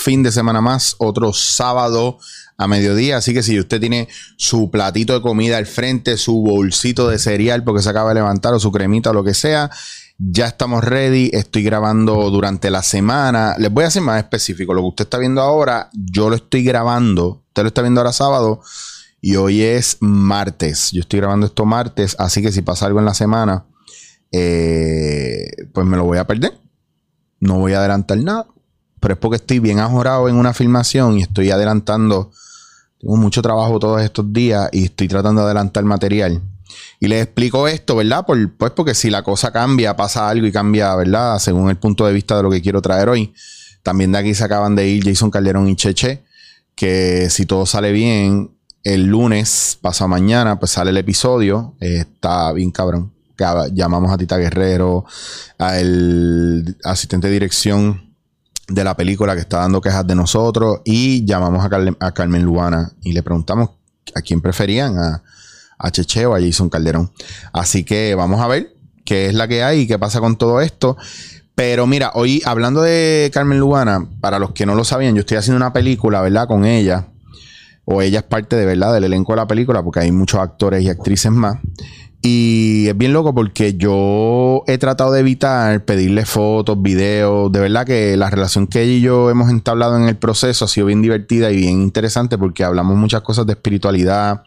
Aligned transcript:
fin 0.00 0.22
de 0.22 0.32
semana 0.32 0.62
más, 0.62 0.96
otro 0.98 1.32
sábado 1.32 2.18
a 2.56 2.66
mediodía. 2.66 3.18
Así 3.18 3.34
que 3.34 3.42
si 3.42 3.58
usted 3.58 3.80
tiene 3.80 4.08
su 4.36 4.70
platito 4.70 5.12
de 5.12 5.20
comida 5.20 5.58
al 5.58 5.66
frente, 5.66 6.16
su 6.16 6.40
bolsito 6.42 7.08
de 7.08 7.18
cereal 7.18 7.64
porque 7.64 7.82
se 7.82 7.90
acaba 7.90 8.08
de 8.10 8.16
levantar 8.16 8.54
o 8.54 8.60
su 8.60 8.72
cremita 8.72 9.10
o 9.10 9.12
lo 9.12 9.22
que 9.22 9.34
sea, 9.34 9.70
ya 10.18 10.46
estamos 10.46 10.82
ready. 10.82 11.30
Estoy 11.34 11.62
grabando 11.62 12.30
durante 12.30 12.70
la 12.70 12.82
semana. 12.82 13.54
Les 13.58 13.70
voy 13.70 13.84
a 13.84 13.88
hacer 13.88 14.02
más 14.02 14.18
específico. 14.18 14.72
Lo 14.72 14.80
que 14.80 14.88
usted 14.88 15.04
está 15.04 15.18
viendo 15.18 15.42
ahora, 15.42 15.90
yo 15.92 16.30
lo 16.30 16.36
estoy 16.36 16.64
grabando. 16.64 17.42
Usted 17.48 17.62
lo 17.62 17.68
está 17.68 17.82
viendo 17.82 18.00
ahora 18.00 18.12
sábado 18.12 18.62
y 19.20 19.36
hoy 19.36 19.62
es 19.62 19.98
martes. 20.00 20.92
Yo 20.92 21.00
estoy 21.00 21.20
grabando 21.20 21.46
esto 21.46 21.66
martes, 21.66 22.16
así 22.18 22.40
que 22.40 22.52
si 22.52 22.62
pasa 22.62 22.86
algo 22.86 23.00
en 23.00 23.04
la 23.04 23.14
semana, 23.14 23.66
eh, 24.32 25.46
pues 25.74 25.86
me 25.86 25.98
lo 25.98 26.04
voy 26.04 26.16
a 26.16 26.26
perder. 26.26 26.58
No 27.38 27.58
voy 27.58 27.74
a 27.74 27.80
adelantar 27.80 28.16
nada. 28.18 28.46
Pero 29.00 29.14
es 29.14 29.20
porque 29.20 29.36
estoy 29.36 29.58
bien 29.58 29.78
ajorado 29.78 30.28
en 30.28 30.36
una 30.36 30.52
filmación 30.52 31.18
y 31.18 31.22
estoy 31.22 31.50
adelantando 31.50 32.30
tengo 33.00 33.16
mucho 33.16 33.40
trabajo 33.40 33.78
todos 33.78 34.02
estos 34.02 34.30
días 34.30 34.68
y 34.72 34.84
estoy 34.84 35.08
tratando 35.08 35.40
de 35.40 35.46
adelantar 35.46 35.82
material. 35.84 36.42
Y 37.00 37.08
les 37.08 37.24
explico 37.24 37.66
esto, 37.66 37.96
¿verdad? 37.96 38.26
Por, 38.26 38.52
pues 38.56 38.72
porque 38.72 38.94
si 38.94 39.08
la 39.08 39.22
cosa 39.22 39.50
cambia, 39.50 39.96
pasa 39.96 40.28
algo 40.28 40.46
y 40.46 40.52
cambia, 40.52 40.94
¿verdad? 40.94 41.38
Según 41.38 41.70
el 41.70 41.78
punto 41.78 42.06
de 42.06 42.12
vista 42.12 42.36
de 42.36 42.42
lo 42.42 42.50
que 42.50 42.60
quiero 42.60 42.82
traer 42.82 43.08
hoy. 43.08 43.32
También 43.82 44.12
de 44.12 44.18
aquí 44.18 44.34
se 44.34 44.44
acaban 44.44 44.76
de 44.76 44.86
ir 44.86 45.02
Jason 45.02 45.30
Calderón 45.30 45.66
y 45.68 45.76
Cheche, 45.76 46.22
que 46.74 47.30
si 47.30 47.46
todo 47.46 47.64
sale 47.64 47.90
bien, 47.90 48.50
el 48.84 49.06
lunes, 49.06 49.78
pasado 49.80 50.08
mañana, 50.08 50.58
pues 50.58 50.72
sale 50.72 50.90
el 50.90 50.98
episodio. 50.98 51.76
está 51.80 52.52
bien 52.52 52.70
cabrón. 52.70 53.12
Llamamos 53.72 54.12
a 54.12 54.18
Tita 54.18 54.36
Guerrero, 54.36 55.06
al 55.56 56.76
asistente 56.84 57.28
de 57.28 57.32
dirección 57.32 58.09
de 58.70 58.84
la 58.84 58.96
película 58.96 59.34
que 59.34 59.40
está 59.40 59.58
dando 59.58 59.80
quejas 59.80 60.06
de 60.06 60.14
nosotros 60.14 60.80
y 60.84 61.24
llamamos 61.24 61.64
a, 61.64 62.12
Carmen 62.12 62.42
Luana 62.42 62.92
y 63.02 63.12
le 63.12 63.22
preguntamos 63.22 63.70
a 64.14 64.22
quién 64.22 64.40
preferían, 64.40 64.96
a, 64.96 65.22
a 65.76 65.90
Cheche 65.90 66.24
o 66.26 66.34
a 66.34 66.40
Jason 66.40 66.70
Calderón. 66.70 67.10
Así 67.52 67.84
que 67.84 68.14
vamos 68.14 68.40
a 68.40 68.46
ver 68.46 68.74
qué 69.04 69.26
es 69.26 69.34
la 69.34 69.48
que 69.48 69.64
hay 69.64 69.80
y 69.80 69.86
qué 69.86 69.98
pasa 69.98 70.20
con 70.20 70.36
todo 70.36 70.60
esto. 70.60 70.96
Pero 71.54 71.86
mira, 71.86 72.12
hoy 72.14 72.42
hablando 72.46 72.80
de 72.80 73.30
Carmen 73.34 73.58
Luana, 73.58 74.08
para 74.20 74.38
los 74.38 74.52
que 74.52 74.66
no 74.66 74.74
lo 74.74 74.84
sabían, 74.84 75.14
yo 75.14 75.20
estoy 75.20 75.36
haciendo 75.36 75.56
una 75.56 75.72
película, 75.72 76.22
¿verdad? 76.22 76.46
Con 76.46 76.64
ella. 76.64 77.08
O 77.84 78.02
ella 78.02 78.20
es 78.20 78.24
parte 78.24 78.54
de 78.54 78.64
verdad 78.64 78.94
del 78.94 79.04
elenco 79.04 79.32
de 79.32 79.36
la 79.38 79.46
película, 79.48 79.82
porque 79.82 80.00
hay 80.00 80.12
muchos 80.12 80.40
actores 80.40 80.82
y 80.84 80.88
actrices 80.88 81.32
más. 81.32 81.58
Y 82.22 82.86
es 82.88 82.98
bien 82.98 83.14
loco 83.14 83.34
porque 83.34 83.74
yo 83.74 84.62
he 84.66 84.76
tratado 84.76 85.12
de 85.12 85.20
evitar 85.20 85.84
pedirle 85.86 86.26
fotos, 86.26 86.80
videos. 86.80 87.50
De 87.50 87.60
verdad 87.60 87.86
que 87.86 88.16
la 88.16 88.28
relación 88.28 88.66
que 88.66 88.82
ella 88.82 88.92
y 88.92 89.00
yo 89.00 89.30
hemos 89.30 89.48
entablado 89.48 89.96
en 89.96 90.04
el 90.04 90.16
proceso 90.16 90.66
ha 90.66 90.68
sido 90.68 90.86
bien 90.86 91.00
divertida 91.00 91.50
y 91.50 91.56
bien 91.56 91.80
interesante 91.80 92.36
porque 92.36 92.62
hablamos 92.62 92.96
muchas 92.96 93.22
cosas 93.22 93.46
de 93.46 93.52
espiritualidad, 93.52 94.42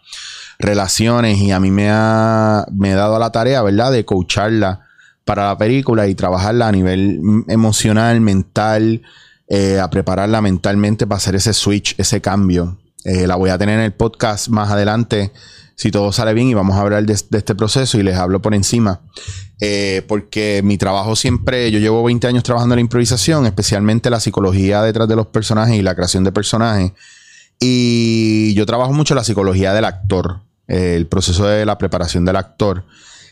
relaciones 0.60 1.38
y 1.38 1.50
a 1.50 1.58
mí 1.58 1.72
me 1.72 1.88
ha, 1.90 2.64
me 2.70 2.94
dado 2.94 3.18
la 3.18 3.32
tarea, 3.32 3.60
¿verdad?, 3.62 3.90
de 3.90 4.04
coacharla 4.04 4.86
para 5.24 5.48
la 5.48 5.58
película 5.58 6.06
y 6.06 6.14
trabajarla 6.14 6.68
a 6.68 6.72
nivel 6.72 7.20
emocional, 7.48 8.20
mental, 8.20 9.02
eh, 9.48 9.80
a 9.80 9.90
prepararla 9.90 10.40
mentalmente 10.40 11.08
para 11.08 11.16
hacer 11.16 11.34
ese 11.34 11.52
switch, 11.52 11.96
ese 11.98 12.20
cambio. 12.20 12.78
Eh, 13.04 13.26
la 13.26 13.34
voy 13.34 13.50
a 13.50 13.58
tener 13.58 13.80
en 13.80 13.84
el 13.84 13.92
podcast 13.92 14.48
más 14.48 14.70
adelante 14.70 15.32
si 15.76 15.90
todo 15.90 16.12
sale 16.12 16.34
bien 16.34 16.48
y 16.48 16.54
vamos 16.54 16.76
a 16.76 16.80
hablar 16.80 17.04
de, 17.04 17.12
este 17.12 17.54
proceso 17.54 17.98
y 17.98 18.02
les 18.02 18.16
hablo 18.16 18.40
por 18.40 18.54
encima. 18.54 19.00
Eh, 19.60 20.04
porque 20.08 20.60
mi 20.64 20.78
trabajo 20.78 21.16
siempre, 21.16 21.70
yo 21.70 21.78
llevo 21.78 22.02
20 22.04 22.26
años 22.26 22.42
trabajando 22.42 22.74
en 22.74 22.78
la 22.78 22.82
improvisación, 22.82 23.46
especialmente 23.46 24.10
la 24.10 24.20
psicología 24.20 24.82
detrás 24.82 25.08
de 25.08 25.16
los 25.16 25.26
personajes 25.28 25.76
y 25.76 25.82
la 25.82 25.94
creación 25.94 26.24
de 26.24 26.32
personajes. 26.32 26.92
Y 27.60 28.54
yo 28.54 28.66
trabajo 28.66 28.92
mucho 28.92 29.14
la 29.14 29.24
psicología 29.24 29.72
del 29.72 29.84
actor, 29.84 30.40
eh, 30.68 30.94
el 30.96 31.06
proceso 31.06 31.46
de 31.46 31.64
la 31.64 31.78
preparación 31.78 32.24
del 32.24 32.36
actor 32.36 32.84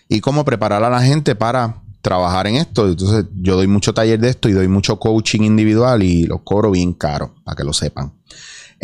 y 0.08 0.20
cómo 0.20 0.44
preparar 0.44 0.84
a 0.84 0.90
la 0.90 1.02
gente 1.02 1.34
para 1.34 1.82
trabajar 2.02 2.46
en 2.46 2.56
esto. 2.56 2.88
Entonces 2.88 3.24
yo 3.40 3.56
doy 3.56 3.66
mucho 3.66 3.94
taller 3.94 4.20
de 4.20 4.28
esto 4.28 4.48
y 4.48 4.52
doy 4.52 4.68
mucho 4.68 4.98
coaching 4.98 5.42
individual 5.42 6.02
y 6.02 6.24
lo 6.24 6.44
cobro 6.44 6.70
bien 6.70 6.92
caro, 6.92 7.34
para 7.44 7.56
que 7.56 7.64
lo 7.64 7.72
sepan. 7.72 8.12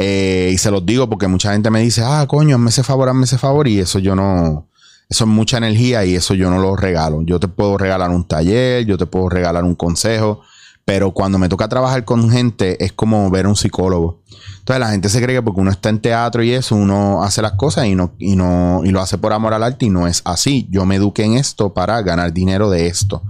Eh, 0.01 0.51
y 0.55 0.59
se 0.59 0.71
los 0.71 0.87
digo 0.87 1.09
porque 1.09 1.27
mucha 1.27 1.53
gente 1.53 1.71
me 1.71 1.81
dice, 1.81 2.03
ah, 2.05 2.25
coño, 2.29 2.55
hazme 2.55 2.71
ese 2.71 2.85
favor, 2.85 3.09
hazme 3.09 3.25
ese 3.25 3.37
favor. 3.37 3.67
Y 3.67 3.81
eso 3.81 3.99
yo 3.99 4.15
no, 4.15 4.69
eso 5.09 5.25
es 5.25 5.31
mucha 5.31 5.59
energía 5.59 6.05
y 6.05 6.15
eso 6.15 6.35
yo 6.35 6.51
no 6.51 6.59
lo 6.59 6.77
regalo. 6.77 7.23
Yo 7.23 7.41
te 7.41 7.49
puedo 7.49 7.77
regalar 7.77 8.11
un 8.11 8.27
taller, 8.27 8.87
yo 8.87 8.97
te 8.97 9.07
puedo 9.07 9.29
regalar 9.29 9.65
un 9.65 9.75
consejo, 9.75 10.43
pero 10.85 11.11
cuando 11.11 11.39
me 11.39 11.49
toca 11.49 11.69
trabajar 11.69 12.05
con 12.05 12.31
gente 12.31 12.83
es 12.83 12.93
como 12.93 13.29
ver 13.29 13.47
a 13.47 13.49
un 13.49 13.57
psicólogo. 13.57 14.23
Entonces 14.59 14.81
la 14.81 14.91
gente 14.91 15.09
se 15.09 15.21
cree 15.23 15.37
que 15.37 15.43
porque 15.43 15.63
uno 15.63 15.71
está 15.71 15.89
en 15.89 15.99
teatro 15.99 16.43
y 16.43 16.53
eso, 16.53 16.77
uno 16.77 17.25
hace 17.25 17.43
las 17.43 17.53
cosas 17.53 17.87
y 17.87 17.95
no, 17.95 18.13
y 18.19 18.37
no, 18.37 18.83
y 18.85 18.91
lo 18.91 19.01
hace 19.01 19.19
por 19.19 19.33
amor 19.33 19.55
al 19.55 19.63
arte 19.63 19.87
y 19.87 19.91
no 19.91 20.07
es 20.07 20.23
así. 20.25 20.69
Yo 20.71 20.85
me 20.85 20.97
eduqué 20.97 21.25
en 21.25 21.35
esto 21.35 21.75
para 21.75 22.01
ganar 22.03 22.33
dinero 22.33 22.71
de 22.71 22.87
esto. 22.87 23.23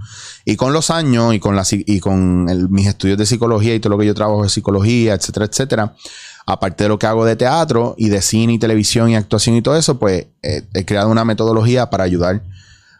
Y 0.45 0.57
con 0.57 0.73
los 0.73 0.89
años 0.89 1.33
y 1.33 1.39
con, 1.39 1.55
la, 1.55 1.63
y 1.71 1.99
con 1.99 2.71
mis 2.71 2.87
estudios 2.87 3.17
de 3.17 3.25
psicología 3.25 3.73
y 3.73 3.79
todo 3.79 3.91
lo 3.91 3.97
que 3.97 4.05
yo 4.05 4.13
trabajo 4.13 4.43
de 4.43 4.49
psicología, 4.49 5.13
etcétera, 5.13 5.45
etcétera, 5.45 5.95
aparte 6.49 6.83
de 6.83 6.89
lo 6.89 6.97
que 6.97 7.05
hago 7.05 7.25
de 7.25 7.35
teatro 7.35 7.93
y 7.95 8.09
de 8.09 8.23
cine 8.23 8.53
y 8.53 8.59
televisión 8.59 9.09
y 9.09 9.15
actuación 9.15 9.55
y 9.55 9.61
todo 9.61 9.77
eso, 9.77 9.99
pues 9.99 10.25
eh, 10.41 10.63
he 10.73 10.83
creado 10.83 11.09
una 11.09 11.23
metodología 11.23 11.91
para 11.91 12.03
ayudar 12.03 12.41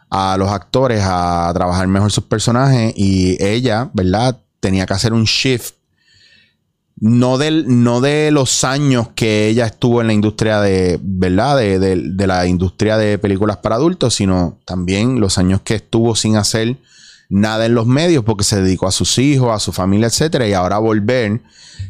a 0.08 0.36
los 0.36 0.50
actores 0.50 1.02
a 1.04 1.50
trabajar 1.52 1.88
mejor 1.88 2.12
sus 2.12 2.24
personajes 2.24 2.92
y 2.96 3.42
ella, 3.44 3.90
¿verdad? 3.92 4.38
Tenía 4.60 4.86
que 4.86 4.94
hacer 4.94 5.12
un 5.12 5.24
shift. 5.24 5.74
No, 7.02 7.38
del, 7.38 7.82
no 7.82 8.00
de 8.00 8.30
los 8.30 8.62
años 8.62 9.08
que 9.14 9.48
ella 9.48 9.66
estuvo 9.66 10.00
en 10.00 10.08
la 10.08 10.12
industria 10.12 10.60
de, 10.60 11.00
¿verdad? 11.02 11.56
De, 11.56 11.78
de 11.78 12.26
la 12.26 12.46
industria 12.46 12.98
de 12.98 13.18
películas 13.18 13.56
para 13.56 13.76
adultos, 13.76 14.14
sino 14.14 14.58
también 14.64 15.18
los 15.18 15.38
años 15.38 15.62
que 15.62 15.76
estuvo 15.76 16.14
sin 16.14 16.36
hacer 16.36 16.76
nada 17.30 17.64
en 17.64 17.74
los 17.74 17.86
medios 17.86 18.24
porque 18.24 18.44
se 18.44 18.60
dedicó 18.60 18.86
a 18.88 18.92
sus 18.92 19.16
hijos, 19.18 19.54
a 19.54 19.60
su 19.60 19.72
familia, 19.72 20.08
etcétera, 20.08 20.46
y 20.46 20.52
ahora 20.52 20.78
volver 20.78 21.40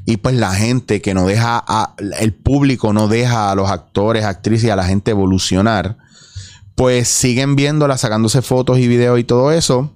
y 0.04 0.18
pues 0.18 0.36
la 0.36 0.54
gente 0.54 1.00
que 1.00 1.14
no 1.14 1.26
deja 1.26 1.62
a, 1.66 1.94
el 2.18 2.32
público 2.32 2.92
no 2.92 3.08
deja 3.08 3.50
a 3.50 3.54
los 3.54 3.70
actores, 3.70 4.24
actrices 4.24 4.68
y 4.68 4.70
a 4.70 4.76
la 4.76 4.84
gente 4.84 5.10
evolucionar, 5.10 5.96
pues 6.74 7.08
siguen 7.08 7.56
viéndola, 7.56 7.98
sacándose 7.98 8.42
fotos 8.42 8.78
y 8.78 8.86
videos 8.86 9.18
y 9.18 9.24
todo 9.24 9.50
eso, 9.50 9.94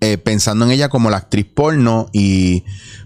eh, 0.00 0.18
pensando 0.18 0.64
en 0.64 0.70
ella 0.70 0.88
como 0.88 1.10
la 1.10 1.16
actriz 1.16 1.46
porno 1.46 2.08
y 2.12 2.64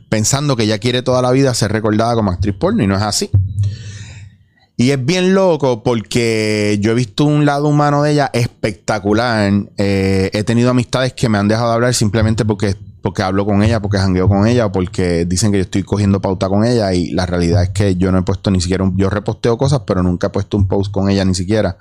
pensando 0.09 0.57
que 0.57 0.65
ella 0.65 0.79
quiere 0.79 1.03
toda 1.03 1.23
la 1.23 1.31
vida 1.31 1.55
ser 1.55 1.73
recordada 1.73 2.15
como 2.15 2.31
actriz 2.31 2.55
porno 2.55 2.83
y 2.83 2.87
no 2.87 2.97
es 2.97 3.03
así. 3.03 3.31
Y 4.77 4.91
es 4.91 5.05
bien 5.05 5.35
loco 5.35 5.83
porque 5.83 6.79
yo 6.81 6.93
he 6.93 6.95
visto 6.95 7.25
un 7.25 7.45
lado 7.45 7.69
humano 7.69 8.03
de 8.03 8.13
ella 8.13 8.31
espectacular. 8.33 9.53
Eh, 9.77 10.31
he 10.33 10.45
tenido 10.45 10.71
amistades 10.71 11.13
que 11.13 11.29
me 11.29 11.39
han 11.39 11.47
dejado 11.47 11.69
de 11.69 11.75
hablar 11.75 11.95
simplemente 11.95 12.45
porque, 12.45 12.75
porque 13.03 13.23
hablo 13.23 13.45
con 13.45 13.63
ella, 13.63 13.81
porque 13.81 13.99
jangueo 13.99 14.29
con 14.29 14.47
ella, 14.47 14.67
o 14.67 14.73
porque 14.73 15.27
dicen 15.27 15.53
que 15.53 15.59
yo 15.59 15.63
estoy 15.63 15.83
cogiendo 15.83 16.21
pauta 16.21 16.49
con 16.49 16.65
ella. 16.65 16.95
Y 16.95 17.11
la 17.11 17.27
realidad 17.27 17.63
es 17.63 17.69
que 17.69 17.97
yo 17.97 18.11
no 18.11 18.19
he 18.19 18.23
puesto 18.23 18.51
ni 18.51 18.61
siquiera 18.63 18.83
un. 18.83 18.97
Yo 18.97 19.11
reposteo 19.11 19.59
cosas, 19.59 19.83
pero 19.87 20.03
nunca 20.03 20.29
he 20.29 20.31
puesto 20.31 20.57
un 20.57 20.67
post 20.67 20.91
con 20.91 21.11
ella 21.11 21.25
ni 21.25 21.35
siquiera. 21.35 21.77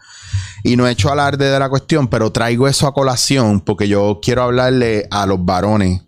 Y 0.63 0.75
no 0.75 0.85
he 0.85 0.91
hecho 0.91 1.11
alarde 1.11 1.49
de 1.49 1.59
la 1.59 1.69
cuestión, 1.69 2.09
pero 2.09 2.31
traigo 2.31 2.67
eso 2.67 2.88
a 2.88 2.93
colación 2.93 3.61
porque 3.61 3.88
yo 3.88 4.19
quiero 4.21 4.43
hablarle 4.43 5.07
a 5.09 5.25
los 5.25 5.43
varones, 5.43 6.01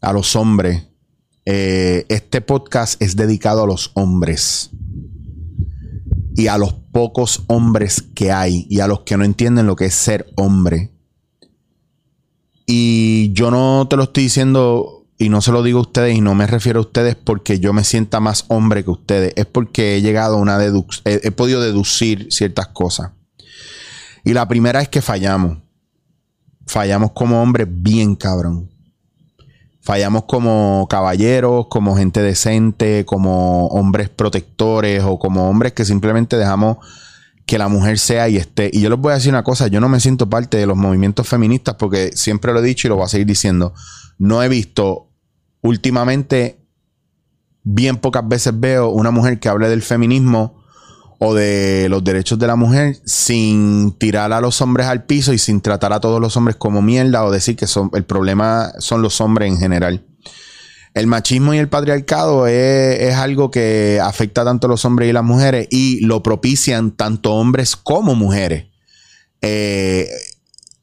a 0.00 0.12
los 0.12 0.34
hombres. 0.34 0.82
Eh, 1.46 2.04
este 2.08 2.40
podcast 2.40 3.00
es 3.00 3.16
dedicado 3.16 3.62
a 3.62 3.66
los 3.66 3.92
hombres 3.94 4.70
y 6.40 6.48
a 6.48 6.56
los 6.56 6.72
pocos 6.72 7.44
hombres 7.48 8.02
que 8.14 8.32
hay 8.32 8.66
y 8.70 8.80
a 8.80 8.88
los 8.88 9.00
que 9.00 9.18
no 9.18 9.24
entienden 9.24 9.66
lo 9.66 9.76
que 9.76 9.84
es 9.84 9.94
ser 9.94 10.32
hombre. 10.36 10.90
Y 12.64 13.30
yo 13.34 13.50
no 13.50 13.86
te 13.90 13.96
lo 13.96 14.04
estoy 14.04 14.22
diciendo 14.22 15.06
y 15.18 15.28
no 15.28 15.42
se 15.42 15.52
lo 15.52 15.62
digo 15.62 15.80
a 15.80 15.82
ustedes 15.82 16.16
y 16.16 16.22
no 16.22 16.34
me 16.34 16.46
refiero 16.46 16.78
a 16.78 16.82
ustedes 16.82 17.14
porque 17.14 17.60
yo 17.60 17.74
me 17.74 17.84
sienta 17.84 18.20
más 18.20 18.46
hombre 18.48 18.84
que 18.84 18.90
ustedes, 18.90 19.34
es 19.36 19.44
porque 19.44 19.96
he 19.96 20.00
llegado 20.00 20.36
a 20.36 20.40
una 20.40 20.58
he 21.04 21.30
podido 21.30 21.60
deducir 21.60 22.28
ciertas 22.30 22.68
cosas. 22.68 23.10
Y 24.24 24.32
la 24.32 24.48
primera 24.48 24.80
es 24.80 24.88
que 24.88 25.02
fallamos. 25.02 25.58
Fallamos 26.66 27.12
como 27.12 27.42
hombres 27.42 27.68
bien 27.70 28.16
cabrón 28.16 28.69
fallamos 29.80 30.24
como 30.24 30.86
caballeros, 30.88 31.66
como 31.68 31.96
gente 31.96 32.22
decente, 32.22 33.04
como 33.04 33.66
hombres 33.68 34.08
protectores 34.08 35.02
o 35.04 35.18
como 35.18 35.48
hombres 35.48 35.72
que 35.72 35.84
simplemente 35.84 36.36
dejamos 36.36 36.78
que 37.46 37.58
la 37.58 37.68
mujer 37.68 37.98
sea 37.98 38.28
y 38.28 38.36
esté. 38.36 38.70
Y 38.72 38.80
yo 38.80 38.90
les 38.90 38.98
voy 38.98 39.12
a 39.12 39.16
decir 39.16 39.32
una 39.32 39.42
cosa, 39.42 39.66
yo 39.66 39.80
no 39.80 39.88
me 39.88 39.98
siento 39.98 40.30
parte 40.30 40.56
de 40.56 40.66
los 40.66 40.76
movimientos 40.76 41.26
feministas 41.26 41.74
porque 41.76 42.12
siempre 42.14 42.52
lo 42.52 42.60
he 42.60 42.62
dicho 42.62 42.86
y 42.86 42.90
lo 42.90 42.96
voy 42.96 43.06
a 43.06 43.08
seguir 43.08 43.26
diciendo. 43.26 43.74
No 44.18 44.42
he 44.42 44.48
visto 44.48 45.08
últimamente, 45.62 46.60
bien 47.62 47.96
pocas 47.96 48.28
veces 48.28 48.58
veo 48.58 48.90
una 48.90 49.10
mujer 49.10 49.40
que 49.40 49.48
hable 49.48 49.68
del 49.68 49.82
feminismo 49.82 50.59
o 51.22 51.34
de 51.34 51.88
los 51.90 52.02
derechos 52.02 52.38
de 52.38 52.46
la 52.46 52.56
mujer 52.56 52.96
sin 53.04 53.92
tirar 53.92 54.32
a 54.32 54.40
los 54.40 54.62
hombres 54.62 54.86
al 54.86 55.04
piso 55.04 55.34
y 55.34 55.38
sin 55.38 55.60
tratar 55.60 55.92
a 55.92 56.00
todos 56.00 56.18
los 56.18 56.34
hombres 56.38 56.56
como 56.56 56.80
mierda 56.80 57.24
o 57.24 57.30
decir 57.30 57.56
que 57.56 57.66
son, 57.66 57.90
el 57.92 58.04
problema 58.04 58.72
son 58.78 59.02
los 59.02 59.20
hombres 59.20 59.52
en 59.52 59.58
general. 59.58 60.02
el 60.94 61.06
machismo 61.06 61.52
y 61.52 61.58
el 61.58 61.68
patriarcado 61.68 62.46
es, 62.46 63.14
algo 63.14 63.50
que 63.50 64.00
afecta 64.02 64.46
tanto 64.46 64.66
a 64.66 64.70
los 64.70 64.86
hombres 64.86 65.10
y 65.10 65.12
las 65.12 65.22
mujeres 65.22 65.68
y 65.70 66.00
lo 66.06 66.22
propician 66.22 66.92
tanto 66.92 67.34
hombres 67.34 67.76
como 67.76 68.14
mujeres. 68.14 68.68
Eh, 69.42 70.08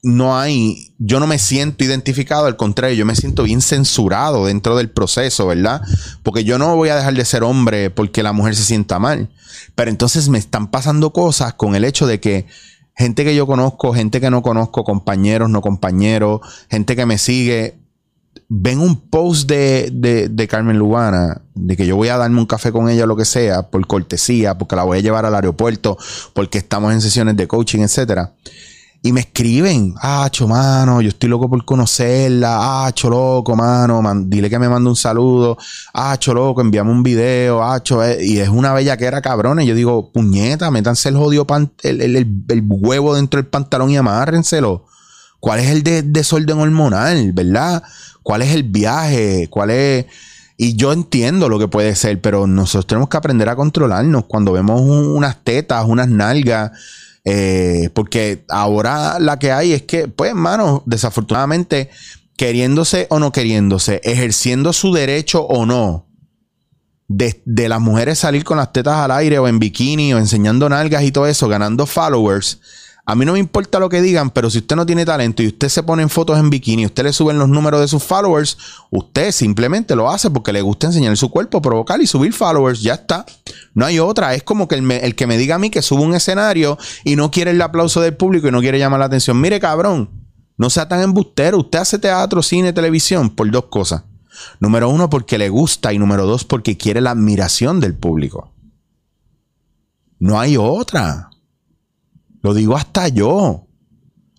no 0.07 0.37
hay, 0.37 0.93
yo 0.97 1.19
no 1.19 1.27
me 1.27 1.37
siento 1.37 1.83
identificado, 1.83 2.45
al 2.45 2.55
contrario, 2.55 2.95
yo 2.95 3.05
me 3.05 3.15
siento 3.15 3.43
bien 3.43 3.61
censurado 3.61 4.45
dentro 4.45 4.77
del 4.77 4.89
proceso, 4.89 5.47
¿verdad? 5.47 5.81
Porque 6.23 6.45
yo 6.45 6.57
no 6.57 6.75
voy 6.75 6.89
a 6.89 6.95
dejar 6.95 7.13
de 7.13 7.25
ser 7.25 7.43
hombre 7.43 7.89
porque 7.89 8.23
la 8.23 8.31
mujer 8.31 8.55
se 8.55 8.63
sienta 8.63 8.99
mal. 8.99 9.29
Pero 9.75 9.91
entonces 9.91 10.29
me 10.29 10.37
están 10.37 10.71
pasando 10.71 11.11
cosas 11.11 11.53
con 11.53 11.75
el 11.75 11.83
hecho 11.83 12.07
de 12.07 12.19
que 12.19 12.47
gente 12.95 13.25
que 13.25 13.35
yo 13.35 13.45
conozco, 13.45 13.93
gente 13.93 14.21
que 14.21 14.29
no 14.29 14.41
conozco, 14.41 14.83
compañeros, 14.85 15.49
no 15.49 15.61
compañeros, 15.61 16.39
gente 16.69 16.95
que 16.95 17.05
me 17.05 17.17
sigue, 17.17 17.77
ven 18.47 18.79
un 18.79 19.09
post 19.09 19.49
de, 19.49 19.89
de, 19.91 20.47
Carmen 20.47 20.77
Lubana, 20.77 21.41
de 21.53 21.75
que 21.75 21.85
yo 21.85 21.97
voy 21.97 22.07
a 22.07 22.17
darme 22.17 22.39
un 22.39 22.45
café 22.45 22.71
con 22.71 22.89
ella 22.89 23.05
lo 23.05 23.17
que 23.17 23.25
sea, 23.25 23.69
por 23.69 23.85
cortesía, 23.87 24.57
porque 24.57 24.77
la 24.77 24.83
voy 24.83 24.99
a 24.99 25.01
llevar 25.01 25.25
al 25.25 25.35
aeropuerto, 25.35 25.97
porque 26.33 26.59
estamos 26.59 26.93
en 26.93 27.01
sesiones 27.01 27.35
de 27.35 27.47
coaching, 27.47 27.81
etcétera. 27.81 28.33
Y 29.07 29.13
me 29.13 29.21
escriben, 29.21 29.95
acho, 30.01 30.49
mano, 30.49 30.99
yo 30.99 31.07
estoy 31.07 31.29
loco 31.29 31.49
por 31.49 31.63
conocerla, 31.63 32.85
acho, 32.87 33.09
loco, 33.09 33.55
mano, 33.55 34.01
dile 34.25 34.49
que 34.49 34.59
me 34.59 34.67
mande 34.67 34.89
un 34.89 34.97
saludo, 34.97 35.57
acho, 35.93 36.33
loco, 36.33 36.59
envíame 36.59 36.91
un 36.91 37.03
video, 37.03 37.63
acho, 37.63 38.03
eh", 38.03 38.17
y 38.21 38.39
es 38.39 38.49
una 38.49 38.73
bella 38.73 38.97
que 38.97 39.05
era 39.05 39.21
cabrón. 39.21 39.61
Y 39.61 39.65
yo 39.65 39.75
digo, 39.75 40.11
puñeta, 40.11 40.69
métanse 40.71 41.07
el 41.07 41.15
jodido 41.15 41.47
el, 41.83 42.01
el, 42.17 42.63
huevo 42.67 43.15
dentro 43.15 43.41
del 43.41 43.49
pantalón 43.49 43.91
y 43.91 43.95
amárrenselo. 43.95 44.83
¿Cuál 45.39 45.61
es 45.61 45.69
el 45.69 46.11
desorden 46.11 46.59
hormonal, 46.59 47.31
verdad? 47.31 47.83
¿Cuál 48.23 48.41
es 48.41 48.53
el 48.53 48.63
viaje? 48.63 49.47
¿Cuál 49.49 49.69
es...? 49.69 50.05
Y 50.57 50.75
yo 50.75 50.91
entiendo 50.91 51.47
lo 51.47 51.59
que 51.59 51.69
puede 51.69 51.95
ser, 51.95 52.19
pero 52.19 52.45
nosotros 52.45 52.87
tenemos 52.87 53.07
que 53.07 53.15
aprender 53.15 53.47
a 53.47 53.55
controlarnos 53.55 54.25
cuando 54.25 54.51
vemos 54.51 54.81
unas 54.81 55.45
tetas, 55.45 55.85
unas 55.87 56.09
nalgas. 56.09 56.71
Eh, 57.29 57.89
porque 57.93 58.45
ahora 58.47 59.19
la 59.19 59.37
que 59.37 59.51
hay 59.51 59.73
es 59.73 59.81
que, 59.81 60.07
pues, 60.07 60.29
hermano, 60.29 60.81
desafortunadamente, 60.85 61.89
queriéndose 62.37 63.07
o 63.09 63.19
no 63.19 63.33
queriéndose, 63.33 63.99
ejerciendo 64.05 64.71
su 64.71 64.93
derecho 64.93 65.41
o 65.41 65.65
no, 65.65 66.07
de, 67.09 67.41
de, 67.43 67.67
las 67.67 67.81
mujeres 67.81 68.19
salir 68.19 68.45
con 68.45 68.55
las 68.55 68.71
tetas 68.71 68.95
al 68.95 69.11
aire 69.11 69.39
o 69.39 69.47
en 69.49 69.59
bikini 69.59 70.13
o 70.13 70.19
enseñando 70.19 70.69
nalgas 70.69 71.03
y 71.03 71.11
todo 71.11 71.27
eso, 71.27 71.49
ganando 71.49 71.85
followers, 71.85 72.61
a 73.09 73.15
mí 73.15 73.23
no 73.23 73.31
me 73.31 73.39
importa 73.39 73.79
lo 73.79 73.87
que 73.87 74.01
digan, 74.01 74.31
pero 74.31 74.49
si 74.49 74.57
usted 74.57 74.75
no 74.75 74.85
tiene 74.85 75.05
talento 75.05 75.41
y 75.41 75.47
usted 75.47 75.69
se 75.69 75.81
pone 75.81 76.03
en 76.03 76.09
fotos 76.09 76.37
en 76.37 76.49
bikini, 76.49 76.85
usted 76.85 77.05
le 77.05 77.13
suben 77.13 77.39
los 77.39 77.47
números 77.47 77.79
de 77.79 77.87
sus 77.87 78.03
followers, 78.03 78.57
usted 78.91 79.31
simplemente 79.31 79.95
lo 79.95 80.11
hace 80.11 80.29
porque 80.29 80.51
le 80.51 80.61
gusta 80.61 80.87
enseñar 80.87 81.15
su 81.15 81.31
cuerpo, 81.31 81.61
provocar 81.61 82.01
y 82.01 82.05
subir 82.05 82.33
followers, 82.33 82.81
ya 82.81 82.95
está. 82.95 83.25
No 83.73 83.85
hay 83.85 83.97
otra. 83.97 84.33
Es 84.33 84.43
como 84.43 84.67
que 84.67 84.75
el, 84.75 85.15
que 85.15 85.25
me 85.25 85.37
diga 85.37 85.55
a 85.55 85.57
mí 85.57 85.69
que 85.69 85.81
subo 85.81 86.03
un 86.03 86.15
escenario 86.15 86.77
y 87.05 87.15
no 87.15 87.31
quiere 87.31 87.51
el 87.51 87.61
aplauso 87.61 88.01
del 88.01 88.17
público 88.17 88.49
y 88.49 88.51
no 88.51 88.59
quiere 88.59 88.77
llamar 88.77 88.99
la 88.99 89.05
atención. 89.05 89.39
Mire, 89.39 89.61
cabrón, 89.61 90.09
no 90.57 90.69
sea 90.69 90.89
tan 90.89 91.01
embustero. 91.01 91.59
Usted 91.59 91.79
hace 91.79 91.99
teatro, 91.99 92.43
cine, 92.43 92.73
televisión 92.73 93.29
por 93.29 93.49
dos 93.49 93.67
cosas. 93.69 94.03
Número 94.59 94.89
uno, 94.89 95.09
porque 95.09 95.37
le 95.37 95.47
gusta 95.47 95.93
y 95.93 95.97
número 95.97 96.25
dos, 96.25 96.43
porque 96.43 96.75
quiere 96.75 96.99
la 96.99 97.11
admiración 97.11 97.79
del 97.79 97.95
público. 97.95 98.51
No 100.19 100.41
hay 100.41 100.57
otra. 100.57 101.29
Lo 102.47 102.53
digo 102.53 102.77
hasta 102.77 103.09
yo. 103.09 103.67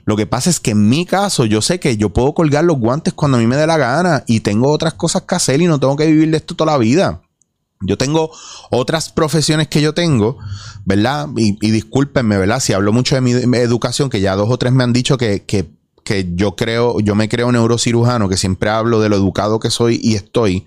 Lo 0.06 0.16
que 0.16 0.24
pasa 0.24 0.48
es 0.48 0.60
que 0.60 0.70
en 0.70 0.88
mi 0.88 1.04
caso 1.04 1.44
yo 1.44 1.60
sé 1.60 1.78
que 1.78 1.98
yo 1.98 2.08
puedo 2.08 2.32
colgar 2.32 2.64
los 2.64 2.78
guantes 2.78 3.12
cuando 3.12 3.36
a 3.36 3.40
mí 3.40 3.46
me 3.46 3.54
dé 3.54 3.66
la 3.66 3.76
gana 3.76 4.24
y 4.26 4.40
tengo 4.40 4.72
otras 4.72 4.94
cosas 4.94 5.24
que 5.28 5.34
hacer 5.34 5.60
y 5.60 5.66
no 5.66 5.78
tengo 5.78 5.94
que 5.94 6.06
vivir 6.06 6.30
de 6.30 6.38
esto 6.38 6.56
toda 6.56 6.72
la 6.72 6.78
vida. 6.78 7.20
Yo 7.82 7.98
tengo 7.98 8.30
otras 8.70 9.10
profesiones 9.10 9.68
que 9.68 9.82
yo 9.82 9.92
tengo, 9.92 10.38
¿verdad? 10.86 11.28
Y, 11.36 11.52
discúlpenme, 11.70 12.38
¿verdad? 12.38 12.60
Si 12.60 12.72
hablo 12.72 12.94
mucho 12.94 13.14
de 13.14 13.20
mi, 13.20 13.58
educación, 13.58 14.08
que 14.08 14.22
ya 14.22 14.36
dos 14.36 14.48
o 14.48 14.56
tres 14.56 14.72
me 14.72 14.84
han 14.84 14.94
dicho 14.94 15.18
que, 15.18 15.70
que 16.08 16.26
yo 16.34 16.56
creo, 16.56 17.00
yo 17.00 17.14
me 17.14 17.28
creo 17.28 17.52
neurocirujano, 17.52 18.30
que 18.30 18.38
siempre 18.38 18.70
hablo 18.70 18.98
de 18.98 19.10
lo 19.10 19.16
educado 19.16 19.60
que 19.60 19.68
soy 19.68 20.00
y 20.02 20.14
estoy. 20.14 20.64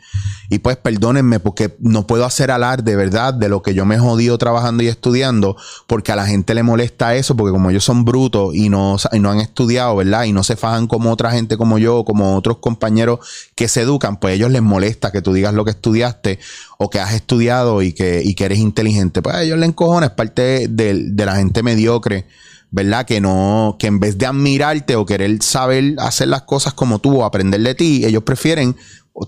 Y 0.51 0.59
pues 0.59 0.77
perdónenme 0.77 1.39
porque 1.39 1.75
no 1.79 2.05
puedo 2.05 2.25
hacer 2.25 2.51
alar 2.51 2.83
de 2.83 2.95
verdad 2.95 3.33
de 3.33 3.49
lo 3.49 3.63
que 3.63 3.73
yo 3.73 3.83
me 3.83 3.95
he 3.95 3.97
jodido 3.97 4.38
trabajando 4.38 4.83
y 4.83 4.88
estudiando, 4.88 5.57
porque 5.88 6.11
a 6.11 6.15
la 6.15 6.27
gente 6.27 6.53
le 6.53 6.61
molesta 6.61 7.15
eso, 7.15 7.35
porque 7.35 7.53
como 7.53 7.71
ellos 7.71 7.83
son 7.83 8.05
brutos 8.05 8.53
y 8.53 8.69
no, 8.69 8.97
y 9.11 9.19
no 9.19 9.31
han 9.31 9.39
estudiado, 9.39 9.95
¿verdad? 9.95 10.25
Y 10.25 10.31
no 10.31 10.43
se 10.43 10.55
fajan 10.55 10.85
como 10.85 11.11
otra 11.11 11.31
gente 11.31 11.57
como 11.57 11.79
yo, 11.79 12.05
como 12.05 12.38
otros 12.38 12.57
compañeros 12.57 13.17
que 13.55 13.67
se 13.67 13.81
educan, 13.81 14.19
pues 14.19 14.33
a 14.33 14.35
ellos 14.35 14.51
les 14.51 14.61
molesta 14.61 15.11
que 15.11 15.23
tú 15.23 15.33
digas 15.33 15.55
lo 15.55 15.65
que 15.65 15.71
estudiaste 15.71 16.38
o 16.77 16.91
que 16.91 16.99
has 16.99 17.15
estudiado 17.15 17.81
y 17.81 17.93
que, 17.93 18.21
y 18.23 18.35
que 18.35 18.45
eres 18.45 18.59
inteligente. 18.59 19.23
Pues 19.23 19.35
a 19.35 19.41
ellos 19.41 19.57
les 19.57 19.69
encojona, 19.69 20.05
es 20.05 20.11
parte 20.11 20.67
de, 20.67 20.93
de 21.09 21.25
la 21.25 21.35
gente 21.35 21.63
mediocre 21.63 22.27
¿verdad? 22.71 23.06
Que 23.06 23.19
no, 23.21 23.75
que 23.77 23.88
en 23.88 24.00
vez 24.00 24.18
de 24.18 24.25
admirarte 24.25 24.95
o 24.95 25.06
querer 25.06 25.44
saber 25.44 25.95
hacer 26.00 26.29
las 26.29 26.44
cosas 26.44 26.73
como 26.73 27.00
tú 27.00 27.18
o 27.18 27.25
aprender 27.25 27.62
de 27.62 27.75
ti, 27.75 28.06
ellos 28.06 28.23
prefieren 28.23 28.77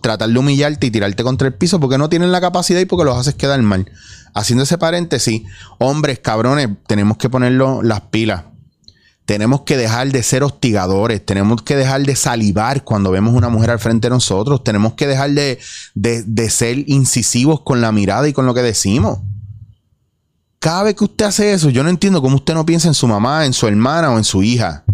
tratar 0.02 0.30
de 0.30 0.40
humillarte 0.40 0.88
y 0.88 0.92
tirarte 0.92 1.24
contra 1.24 1.48
el 1.48 1.54
piso 1.54 1.80
porque 1.80 1.98
no 1.98 2.10
tienen 2.10 2.32
la 2.32 2.40
capacidad 2.40 2.80
y 2.80 2.86
porque 2.86 3.04
los 3.04 3.18
haces 3.18 3.36
quedar 3.36 3.62
mal. 3.62 3.92
Haciendo 4.34 4.64
ese 4.64 4.78
paréntesis, 4.78 5.44
hombres, 5.78 6.20
cabrones, 6.20 6.70
tenemos 6.88 7.18
que 7.18 7.30
ponerlo 7.30 7.84
las 7.84 8.02
pilas. 8.02 8.46
Tenemos 9.26 9.62
que 9.62 9.78
dejar 9.78 10.12
de 10.12 10.24
ser 10.24 10.44
hostigadores, 10.44 11.26
tenemos 11.26 11.62
que 11.62 11.78
dejar 11.78 12.02
de 12.02 12.16
salivar 12.16 12.84
cuando 12.84 13.12
vemos 13.12 13.34
una 13.34 13.48
mujer 13.48 13.72
al 13.72 13.80
frente 13.80 14.08
de 14.08 14.10
nosotros, 14.10 14.66
tenemos 14.66 14.96
que 14.96 15.08
dejar 15.08 15.32
de, 15.32 15.60
de 15.94 16.50
ser 16.50 16.90
incisivos 16.90 17.62
con 17.62 17.80
la 17.80 17.94
mirada 17.94 18.28
y 18.28 18.34
con 18.34 18.46
lo 18.46 18.54
que 18.54 18.62
decimos. 18.62 19.20
Cada 20.64 20.84
vez 20.84 20.96
que 20.96 21.04
usted 21.04 21.26
hace 21.26 21.52
eso, 21.52 21.70
yo 21.70 21.84
no 21.84 21.90
entiendo 21.90 22.22
cómo 22.22 22.38
usted 22.38 22.54
no 22.54 22.66
piensa 22.66 22.88
en 22.88 22.94
su 22.94 23.06
mamá, 23.06 23.46
en 23.46 23.52
su 23.52 23.68
hermana 23.68 24.12
o 24.12 24.18
en 24.18 24.24
su 24.24 24.44
hija. 24.44 24.86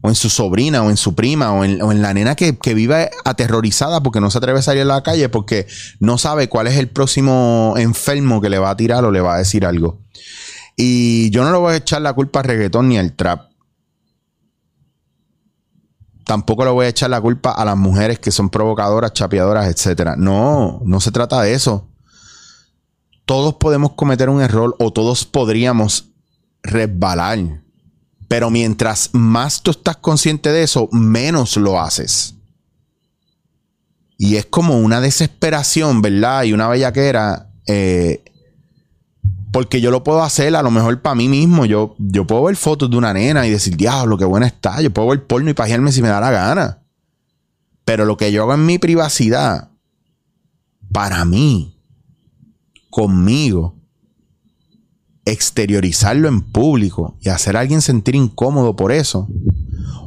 O 0.00 0.08
en 0.08 0.14
su 0.14 0.30
sobrina, 0.30 0.82
o 0.82 0.88
en 0.88 0.96
su 0.96 1.14
prima, 1.14 1.52
o 1.52 1.62
en, 1.62 2.00
la 2.00 2.14
nena 2.14 2.34
que, 2.36 2.56
vive 2.74 3.10
aterrorizada 3.26 4.02
porque 4.02 4.18
no 4.18 4.30
se 4.30 4.38
atreve 4.38 4.60
a 4.60 4.62
salir 4.62 4.80
a 4.80 4.86
la 4.86 5.02
calle 5.02 5.28
porque 5.28 5.66
no 6.00 6.16
sabe 6.16 6.48
cuál 6.48 6.68
es 6.68 6.78
el 6.78 6.88
próximo 6.88 7.74
enfermo 7.76 8.40
que 8.40 8.48
le 8.48 8.58
va 8.58 8.70
a 8.70 8.76
tirar 8.78 9.04
o 9.04 9.10
le 9.10 9.20
va 9.20 9.34
a 9.34 9.38
decir 9.38 9.66
algo. 9.66 10.00
Y 10.74 11.28
yo 11.28 11.44
no 11.44 11.52
le 11.52 11.58
voy 11.58 11.74
a 11.74 11.76
echar 11.76 12.00
la 12.00 12.14
culpa 12.14 12.40
al 12.40 12.46
reggaetón 12.46 12.88
ni 12.88 12.96
al 12.96 13.12
trap. 13.12 13.50
Tampoco 16.24 16.64
le 16.64 16.70
voy 16.70 16.86
a 16.86 16.88
echar 16.88 17.10
la 17.10 17.20
culpa 17.20 17.52
a 17.52 17.66
las 17.66 17.76
mujeres 17.76 18.18
que 18.20 18.30
son 18.30 18.48
provocadoras, 18.48 19.12
chapeadoras, 19.12 19.68
etc. 19.68 20.12
No, 20.16 20.80
no 20.82 20.98
se 20.98 21.10
trata 21.10 21.42
de 21.42 21.52
eso 21.52 21.91
todos 23.24 23.54
podemos 23.54 23.92
cometer 23.92 24.28
un 24.28 24.42
error 24.42 24.74
o 24.78 24.92
todos 24.92 25.24
podríamos 25.24 26.10
resbalar. 26.62 27.62
Pero 28.28 28.50
mientras 28.50 29.10
más 29.12 29.62
tú 29.62 29.70
estás 29.70 29.96
consciente 29.96 30.50
de 30.50 30.62
eso, 30.62 30.88
menos 30.90 31.56
lo 31.56 31.80
haces. 31.80 32.34
Y 34.16 34.36
es 34.36 34.46
como 34.46 34.78
una 34.78 35.00
desesperación, 35.00 36.00
¿verdad? 36.00 36.44
Y 36.44 36.52
una 36.52 36.68
bellaquera. 36.68 37.50
Eh, 37.66 38.22
porque 39.52 39.82
yo 39.82 39.90
lo 39.90 40.02
puedo 40.02 40.22
hacer 40.22 40.56
a 40.56 40.62
lo 40.62 40.70
mejor 40.70 41.02
para 41.02 41.14
mí 41.14 41.28
mismo. 41.28 41.66
Yo, 41.66 41.94
yo 41.98 42.26
puedo 42.26 42.44
ver 42.44 42.56
fotos 42.56 42.88
de 42.88 42.96
una 42.96 43.12
nena 43.12 43.46
y 43.46 43.50
decir, 43.50 43.76
diablo, 43.76 44.16
qué 44.16 44.24
buena 44.24 44.46
está. 44.46 44.80
Yo 44.80 44.90
puedo 44.90 45.08
ver 45.08 45.26
porno 45.26 45.50
y 45.50 45.54
pajearme 45.54 45.92
si 45.92 46.00
me 46.00 46.08
da 46.08 46.20
la 46.20 46.30
gana. 46.30 46.82
Pero 47.84 48.04
lo 48.04 48.16
que 48.16 48.32
yo 48.32 48.42
hago 48.42 48.54
en 48.54 48.64
mi 48.64 48.78
privacidad, 48.78 49.70
para 50.90 51.24
mí, 51.24 51.81
conmigo, 52.92 53.74
exteriorizarlo 55.24 56.28
en 56.28 56.42
público 56.42 57.16
y 57.22 57.30
hacer 57.30 57.56
a 57.56 57.60
alguien 57.60 57.80
sentir 57.80 58.14
incómodo 58.14 58.76
por 58.76 58.92
eso. 58.92 59.28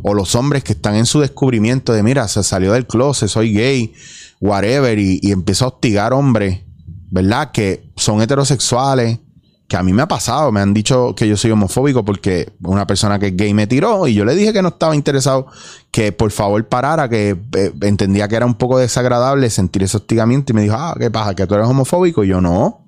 O 0.04 0.14
los 0.14 0.36
hombres 0.36 0.64
que 0.64 0.74
están 0.74 0.94
en 0.94 1.08
su 1.08 1.20
descubrimiento 1.20 1.94
de, 1.94 2.04
mira, 2.04 2.28
se 2.28 2.44
salió 2.44 2.74
del 2.74 2.86
closet, 2.86 3.28
soy 3.28 3.54
gay, 3.54 3.94
whatever, 4.40 5.00
y, 5.00 5.20
y 5.24 5.32
empieza 5.32 5.66
a 5.66 5.70
hostigar 5.70 6.14
hombres, 6.14 6.62
¿verdad? 7.10 7.52
Que 7.52 7.92
son 7.96 8.22
heterosexuales, 8.22 9.18
que 9.68 9.78
a 9.78 9.84
mí 9.84 9.94
me 9.94 10.04
ha 10.04 10.08
pasado, 10.08 10.52
me 10.52 10.60
han 10.60 10.74
dicho 10.74 11.16
que 11.16 11.28
yo 11.28 11.38
soy 11.38 11.52
homofóbico 11.52 12.06
porque 12.06 12.54
una 12.62 12.86
persona 12.86 13.18
que 13.18 13.28
es 13.28 13.38
gay 13.38 13.54
me 13.54 13.66
tiró 13.66 14.08
y 14.08 14.14
yo 14.14 14.24
le 14.24 14.36
dije 14.36 14.54
que 14.54 14.62
no 14.62 14.70
estaba 14.70 14.96
interesado, 14.96 15.48
que 15.92 16.12
por 16.12 16.32
favor 16.32 16.68
parara, 16.68 17.10
que 17.10 17.36
eh, 17.56 17.74
entendía 17.82 18.28
que 18.28 18.36
era 18.36 18.46
un 18.46 18.56
poco 18.56 18.78
desagradable 18.78 19.50
sentir 19.50 19.82
ese 19.84 19.98
hostigamiento 19.98 20.52
y 20.52 20.56
me 20.56 20.62
dijo, 20.62 20.76
ah, 20.78 20.96
¿qué 21.00 21.10
pasa? 21.10 21.34
¿Que 21.34 21.48
tú 21.48 21.56
eres 21.56 21.68
homofóbico? 21.68 22.24
Y 22.24 22.28
yo 22.28 22.42
no. 22.42 22.88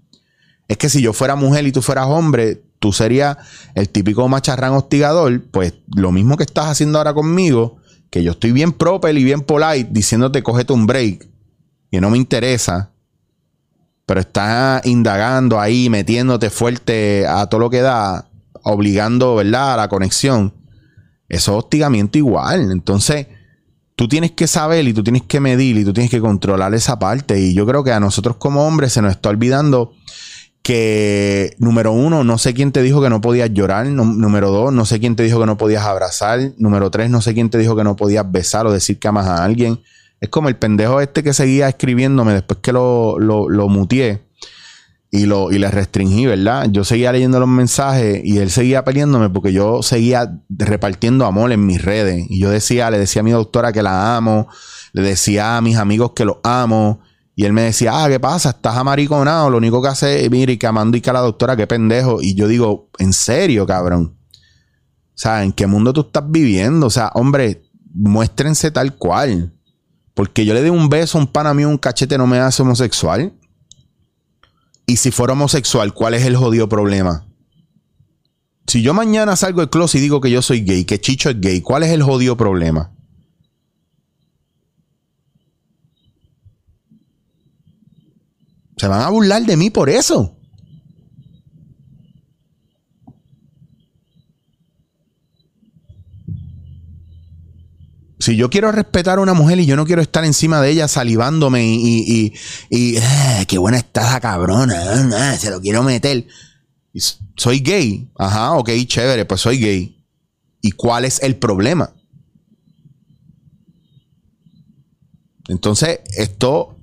Es 0.68 0.78
que 0.78 0.90
si 0.90 1.02
yo 1.02 1.14
fuera 1.14 1.36
mujer 1.36 1.66
y 1.66 1.72
tú 1.72 1.82
fueras 1.82 2.08
hombre, 2.08 2.62
tú 2.80 2.94
serías 2.94 3.38
el 3.74 3.90
típico 3.90 4.28
macharrán 4.28 4.74
hostigador, 4.74 5.44
pues 5.50 5.74
lo 5.96 6.12
mismo 6.12 6.38
que 6.38 6.44
estás 6.44 6.68
haciendo 6.68 7.00
ahora 7.00 7.14
conmigo, 7.14 7.78
que 8.12 8.24
yo 8.24 8.32
estoy 8.32 8.52
bien 8.52 8.72
proper 8.72 9.18
y 9.18 9.24
bien 9.24 9.42
polite 9.42 9.90
diciéndote 9.92 10.44
cógete 10.44 10.74
un 10.74 10.86
break, 10.86 11.28
y 11.90 12.00
no 12.00 12.10
me 12.10 12.18
interesa 12.18 12.92
pero 14.08 14.22
está 14.22 14.82
indagando 14.86 15.60
ahí, 15.60 15.90
metiéndote 15.90 16.50
fuerte 16.50 17.28
a 17.28 17.46
todo 17.48 17.60
lo 17.60 17.70
que 17.70 17.82
da, 17.82 18.30
obligando, 18.64 19.36
¿verdad?, 19.36 19.74
a 19.74 19.78
la 19.78 19.90
conexión. 19.90 20.54
Eso 21.28 21.52
es 21.52 21.58
hostigamiento 21.66 22.18
igual. 22.18 22.72
Entonces, 22.72 23.28
tú 23.98 24.08
tienes 24.08 24.32
que 24.32 24.48
saber 24.48 24.88
y 24.88 24.94
tú 24.94 25.04
tienes 25.04 25.24
que 25.24 25.42
medir 25.42 25.78
y 25.78 25.84
tú 25.84 25.92
tienes 25.92 26.10
que 26.10 26.22
controlar 26.22 26.74
esa 26.74 26.98
parte. 26.98 27.38
Y 27.38 27.54
yo 27.54 27.66
creo 27.66 27.84
que 27.84 27.92
a 27.92 28.00
nosotros 28.00 28.38
como 28.38 28.66
hombres 28.66 28.94
se 28.94 29.02
nos 29.02 29.12
está 29.12 29.28
olvidando 29.28 29.92
que, 30.62 31.54
número 31.60 31.92
uno, 31.92 32.24
no 32.24 32.38
sé 32.38 32.54
quién 32.54 32.72
te 32.72 32.82
dijo 32.82 33.02
que 33.02 33.10
no 33.10 33.20
podías 33.20 33.52
llorar. 33.52 33.88
número 33.88 34.52
dos, 34.52 34.72
no 34.72 34.86
sé 34.86 35.02
quién 35.02 35.18
te 35.18 35.24
dijo 35.24 35.42
que 35.42 35.48
no 35.48 35.58
podías 35.58 35.84
abrazar. 35.84 36.54
Número 36.58 36.90
tres, 36.92 37.10
no 37.10 37.20
sé 37.20 37.34
quién 37.34 37.50
te 37.50 37.58
dijo 37.58 37.76
que 37.76 37.84
no 37.84 37.98
podías 37.98 38.32
besar 38.32 38.68
o 38.68 38.72
decir 38.72 39.00
que 39.00 39.10
amas 39.10 39.28
a 39.28 39.44
alguien. 39.44 39.82
Es 40.20 40.30
como 40.30 40.50
el 40.50 40.56
pendejo 40.56 41.00
este 41.02 41.24
que 41.24 41.34
seguía 41.34 41.70
escribiéndome 41.70 42.34
después 42.34 42.60
que 42.62 42.72
lo, 42.72 43.20
lo, 43.20 43.50
lo 43.50 43.70
mutié 43.70 44.28
y, 45.10 45.26
lo, 45.26 45.52
y 45.52 45.60
le 45.60 45.70
restringí, 45.72 46.26
¿verdad? 46.26 46.68
Yo 46.70 46.84
seguía 46.84 47.12
leyendo 47.12 47.40
los 47.40 47.48
mensajes 47.48 48.22
y 48.24 48.40
él 48.40 48.50
seguía 48.50 48.84
peleándome 48.84 49.30
porque 49.30 49.54
yo 49.54 49.82
seguía 49.82 50.42
repartiendo 50.50 51.26
amor 51.26 51.52
en 51.52 51.66
mis 51.66 51.82
redes. 51.82 52.26
Y 52.30 52.42
yo 52.42 52.50
decía, 52.50 52.90
le 52.92 53.00
decía 53.00 53.22
a 53.22 53.24
mi 53.24 53.32
doctora 53.32 53.72
que 53.72 53.84
la 53.84 54.18
amo, 54.18 54.48
le 54.94 55.02
decía 55.02 55.58
a 55.58 55.62
mis 55.62 55.78
amigos 55.78 56.12
que 56.16 56.26
lo 56.26 56.42
amo. 56.44 57.02
Y 57.36 57.46
él 57.46 57.54
me 57.54 57.62
decía, 57.62 58.04
ah, 58.04 58.10
¿qué 58.10 58.20
pasa? 58.20 58.50
Estás 58.50 58.76
amariconado. 58.78 59.50
Lo 59.50 59.58
único 59.58 59.82
que 59.82 59.88
hace 59.90 60.26
es, 60.26 60.32
mire, 60.32 60.54
y 60.54 60.58
que 60.58 60.68
amando 60.68 60.98
y 60.98 61.02
que 61.02 61.12
a 61.12 61.14
la 61.14 61.20
doctora, 61.20 61.56
qué 61.56 61.68
pendejo. 61.68 62.22
Y 62.22 62.34
yo 62.34 62.48
digo, 62.48 62.90
¿en 62.98 63.14
serio, 63.14 63.66
cabrón? 63.68 64.18
O 64.32 65.20
sea, 65.20 65.44
¿en 65.44 65.52
qué 65.52 65.68
mundo 65.68 65.94
tú 65.94 66.02
estás 66.02 66.24
viviendo? 66.28 66.88
O 66.88 66.90
sea, 66.90 67.12
hombre, 67.14 67.64
muéstrense 67.94 68.72
tal 68.72 68.96
cual. 68.96 69.54
Porque 70.18 70.46
yo 70.46 70.56
le 70.56 70.64
di 70.64 70.72
un 70.72 70.90
beso 70.90 71.20
a 71.20 71.22
un 71.22 71.28
pan 71.28 71.46
a 71.46 71.54
mí, 71.54 71.64
un 71.64 71.78
cachete 71.78 72.18
no 72.18 72.26
me 72.26 72.40
hace 72.40 72.64
homosexual. 72.64 73.32
Y 74.88 74.98
si 74.98 75.12
fuera 75.12 75.34
homosexual, 75.34 75.94
¿cuál 75.94 76.16
es 76.16 76.26
el 76.26 76.36
jodido 76.36 76.68
problema? 76.68 77.28
Si 78.66 78.82
yo 78.82 78.96
mañana 78.96 79.36
salgo 79.36 79.62
de 79.62 79.70
closet 79.70 80.00
y 80.00 80.02
digo 80.02 80.20
que 80.20 80.32
yo 80.32 80.42
soy 80.42 80.62
gay, 80.62 80.86
que 80.86 81.00
Chicho 81.00 81.30
es 81.30 81.40
gay, 81.40 81.62
¿cuál 81.62 81.84
es 81.84 81.92
el 81.92 82.02
jodido 82.02 82.36
problema? 82.36 82.92
Se 88.78 88.88
van 88.88 89.02
a 89.02 89.10
burlar 89.10 89.44
de 89.44 89.56
mí 89.56 89.70
por 89.70 89.88
eso. 89.88 90.37
Si 98.28 98.36
yo 98.36 98.50
quiero 98.50 98.74
respetar 98.74 99.20
a 99.20 99.22
una 99.22 99.34
mujer 99.34 99.58
y 99.58 99.66
yo 99.66 99.78
no 99.78 99.86
quiero 99.86 100.02
estar 100.02 100.26
encima 100.26 100.60
de 100.60 100.70
ella 100.70 100.90
salivándome 100.90 101.64
y, 101.66 102.34
ah, 103.02 103.46
qué 103.48 103.58
buena 103.58 103.78
está 103.78 104.02
esa 104.02 104.20
cabrona, 104.20 104.76
ah, 105.16 105.38
se 105.38 105.50
lo 105.50 105.62
quiero 105.62 105.82
meter. 105.82 106.28
soy 107.38 107.62
gay. 107.62 108.12
Ajá, 108.18 108.52
ok, 108.56 108.70
chévere, 108.86 109.24
pues 109.24 109.40
soy 109.40 109.60
gay. 109.60 110.04
¿Y 110.62 110.72
cuál 110.72 111.06
es 111.06 111.24
el 111.24 111.38
problema? 111.38 111.94
Entonces, 115.48 116.02
esto, 116.18 116.78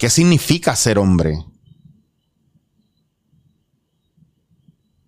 ¿qué 0.00 0.10
significa 0.10 0.74
ser 0.74 0.98
hombre? 0.98 1.38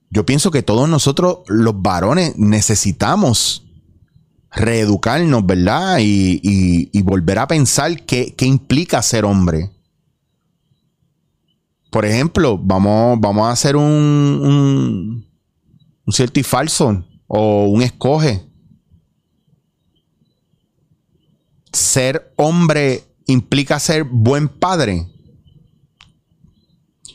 Yo 0.09 0.25
pienso 0.25 0.53
que 0.53 0.63
todos 0.63 0.89
nosotros, 0.89 1.39
los 1.49 1.83
varones, 1.83 2.39
necesitamos 2.39 3.66
reeducarnos, 4.51 5.45
¿verdad? 5.45 5.99
Y, 6.01 7.03
volver 7.03 7.39
a 7.39 7.47
pensar 7.47 8.05
qué, 8.05 8.35
implica 8.41 9.03
ser 9.03 9.25
hombre. 9.25 9.71
Por 11.91 12.05
ejemplo, 12.05 12.59
vamos, 12.59 13.19
vamos 13.21 13.47
a 13.47 13.53
hacer 13.53 13.77
un, 13.77 13.85
un, 13.85 15.27
un 16.05 16.13
cierto 16.13 16.41
y 16.41 16.43
falso 16.43 17.05
o 17.27 17.67
un 17.67 17.83
escoge. 17.83 18.45
Ser 21.73 22.33
hombre 22.37 23.05
implica 23.27 23.79
ser 23.79 24.05
buen 24.05 24.49
padre. 24.49 25.07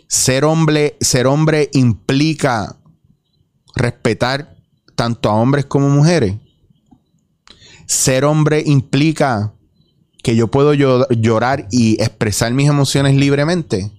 Ser 0.07 0.45
hombre, 0.45 0.97
ser 0.99 1.27
hombre 1.27 1.69
implica 1.73 2.77
respetar 3.75 4.55
tanto 4.95 5.29
a 5.29 5.33
hombres 5.33 5.65
como 5.65 5.89
mujeres 5.89 6.35
ser 7.91 8.23
hombre 8.23 8.63
implica 8.65 9.53
que 10.23 10.37
yo 10.37 10.47
puedo 10.47 10.73
llorar 10.73 11.67
y 11.71 12.01
expresar 12.01 12.53
mis 12.53 12.69
emociones 12.69 13.17
libremente. 13.17 13.91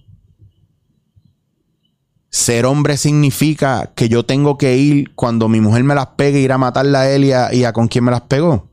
Ser 2.31 2.65
hombre 2.65 2.97
significa 2.97 3.93
que 3.95 4.09
yo 4.09 4.25
tengo 4.25 4.57
que 4.57 4.77
ir 4.77 5.13
cuando 5.13 5.47
mi 5.47 5.61
mujer 5.61 5.83
me 5.83 5.93
las 5.93 6.07
pegue, 6.07 6.39
ir 6.39 6.51
a 6.51 6.57
matarla 6.57 7.01
a 7.01 7.11
él 7.11 7.23
y 7.25 7.33
a, 7.33 7.73
con 7.73 7.87
quien 7.87 8.05
me 8.05 8.11
las 8.11 8.21
pegó. 8.21 8.71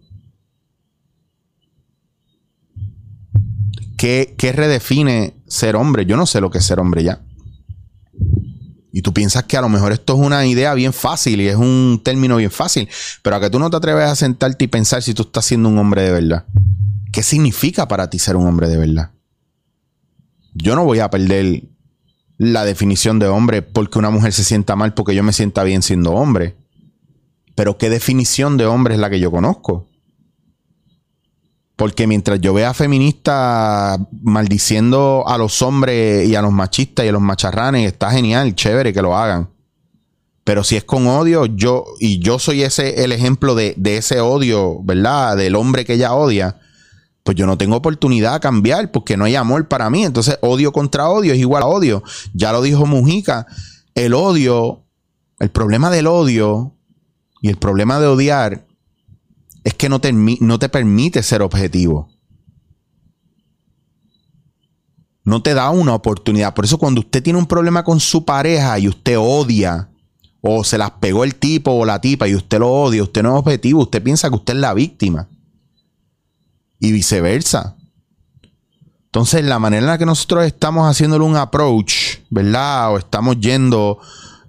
¿Qué, 3.98 4.34
¿Qué 4.38 4.52
redefine 4.52 5.34
ser 5.46 5.76
hombre? 5.76 6.06
Yo 6.06 6.16
no 6.16 6.24
sé 6.24 6.40
lo 6.40 6.50
que 6.50 6.58
es 6.58 6.64
ser 6.64 6.80
hombre 6.80 7.04
ya. 7.04 7.20
Y 8.92 9.02
tú 9.02 9.12
piensas 9.12 9.44
que 9.44 9.56
a 9.56 9.60
lo 9.60 9.68
mejor 9.68 9.92
esto 9.92 10.14
es 10.14 10.20
una 10.20 10.46
idea 10.46 10.74
bien 10.74 10.92
fácil 10.92 11.40
y 11.40 11.48
es 11.48 11.56
un 11.56 12.00
término 12.04 12.36
bien 12.36 12.50
fácil, 12.50 12.88
pero 13.22 13.36
a 13.36 13.40
que 13.40 13.50
tú 13.50 13.58
no 13.58 13.70
te 13.70 13.76
atreves 13.76 14.04
a 14.04 14.16
sentarte 14.16 14.64
y 14.64 14.68
pensar 14.68 15.02
si 15.02 15.14
tú 15.14 15.22
estás 15.22 15.44
siendo 15.44 15.68
un 15.68 15.78
hombre 15.78 16.02
de 16.02 16.12
verdad. 16.12 16.46
¿Qué 17.12 17.22
significa 17.22 17.88
para 17.88 18.10
ti 18.10 18.18
ser 18.18 18.36
un 18.36 18.46
hombre 18.46 18.68
de 18.68 18.76
verdad? 18.76 19.10
Yo 20.54 20.74
no 20.74 20.84
voy 20.84 20.98
a 20.98 21.10
perder 21.10 21.62
la 22.38 22.64
definición 22.64 23.18
de 23.18 23.28
hombre 23.28 23.62
porque 23.62 23.98
una 23.98 24.10
mujer 24.10 24.32
se 24.32 24.44
sienta 24.44 24.74
mal 24.74 24.94
porque 24.94 25.14
yo 25.14 25.22
me 25.22 25.32
sienta 25.32 25.62
bien 25.62 25.82
siendo 25.82 26.12
hombre. 26.12 26.56
Pero 27.54 27.78
¿qué 27.78 27.90
definición 27.90 28.56
de 28.56 28.66
hombre 28.66 28.94
es 28.94 29.00
la 29.00 29.10
que 29.10 29.20
yo 29.20 29.30
conozco? 29.30 29.89
Porque 31.80 32.06
mientras 32.06 32.38
yo 32.42 32.52
vea 32.52 32.74
feministas 32.74 33.98
maldiciendo 34.20 35.24
a 35.26 35.38
los 35.38 35.62
hombres 35.62 36.28
y 36.28 36.34
a 36.34 36.42
los 36.42 36.52
machistas 36.52 37.06
y 37.06 37.08
a 37.08 37.12
los 37.12 37.22
macharranes, 37.22 37.86
está 37.86 38.10
genial, 38.10 38.54
chévere 38.54 38.92
que 38.92 39.00
lo 39.00 39.16
hagan. 39.16 39.48
Pero 40.44 40.62
si 40.62 40.76
es 40.76 40.84
con 40.84 41.06
odio, 41.06 41.46
yo, 41.46 41.86
y 41.98 42.18
yo 42.18 42.38
soy 42.38 42.64
ese 42.64 43.02
el 43.02 43.12
ejemplo 43.12 43.54
de, 43.54 43.72
de 43.78 43.96
ese 43.96 44.20
odio, 44.20 44.82
¿verdad? 44.82 45.38
Del 45.38 45.56
hombre 45.56 45.86
que 45.86 45.94
ella 45.94 46.12
odia, 46.12 46.58
pues 47.22 47.34
yo 47.38 47.46
no 47.46 47.56
tengo 47.56 47.76
oportunidad 47.76 48.34
de 48.34 48.40
cambiar 48.40 48.90
porque 48.90 49.16
no 49.16 49.24
hay 49.24 49.36
amor 49.36 49.66
para 49.66 49.88
mí. 49.88 50.04
Entonces, 50.04 50.36
odio 50.42 50.72
contra 50.72 51.08
odio 51.08 51.32
es 51.32 51.38
igual 51.38 51.62
a 51.62 51.66
odio. 51.66 52.02
Ya 52.34 52.52
lo 52.52 52.60
dijo 52.60 52.84
Mujica, 52.84 53.46
el 53.94 54.12
odio, 54.12 54.84
el 55.38 55.50
problema 55.50 55.88
del 55.88 56.08
odio 56.08 56.74
y 57.40 57.48
el 57.48 57.56
problema 57.56 58.00
de 58.00 58.06
odiar 58.06 58.66
es 59.64 59.74
que 59.74 59.88
no 59.88 60.00
te, 60.00 60.12
no 60.12 60.58
te 60.58 60.68
permite 60.68 61.22
ser 61.22 61.42
objetivo. 61.42 62.08
No 65.24 65.42
te 65.42 65.54
da 65.54 65.70
una 65.70 65.94
oportunidad. 65.94 66.54
Por 66.54 66.64
eso 66.64 66.78
cuando 66.78 67.00
usted 67.00 67.22
tiene 67.22 67.38
un 67.38 67.46
problema 67.46 67.84
con 67.84 68.00
su 68.00 68.24
pareja 68.24 68.78
y 68.78 68.88
usted 68.88 69.18
odia, 69.18 69.90
o 70.40 70.64
se 70.64 70.78
las 70.78 70.92
pegó 70.92 71.24
el 71.24 71.34
tipo 71.34 71.72
o 71.72 71.84
la 71.84 72.00
tipa 72.00 72.26
y 72.26 72.34
usted 72.34 72.58
lo 72.58 72.70
odia, 72.70 73.02
usted 73.02 73.22
no 73.22 73.34
es 73.34 73.40
objetivo, 73.40 73.82
usted 73.82 74.02
piensa 74.02 74.28
que 74.30 74.36
usted 74.36 74.54
es 74.54 74.60
la 74.60 74.74
víctima. 74.74 75.28
Y 76.78 76.92
viceversa. 76.92 77.76
Entonces, 79.04 79.44
la 79.44 79.58
manera 79.58 79.82
en 79.82 79.86
la 79.88 79.98
que 79.98 80.06
nosotros 80.06 80.46
estamos 80.46 80.88
haciéndole 80.88 81.24
un 81.24 81.36
approach, 81.36 82.20
¿verdad? 82.30 82.92
O 82.92 82.98
estamos 82.98 83.38
yendo 83.38 83.98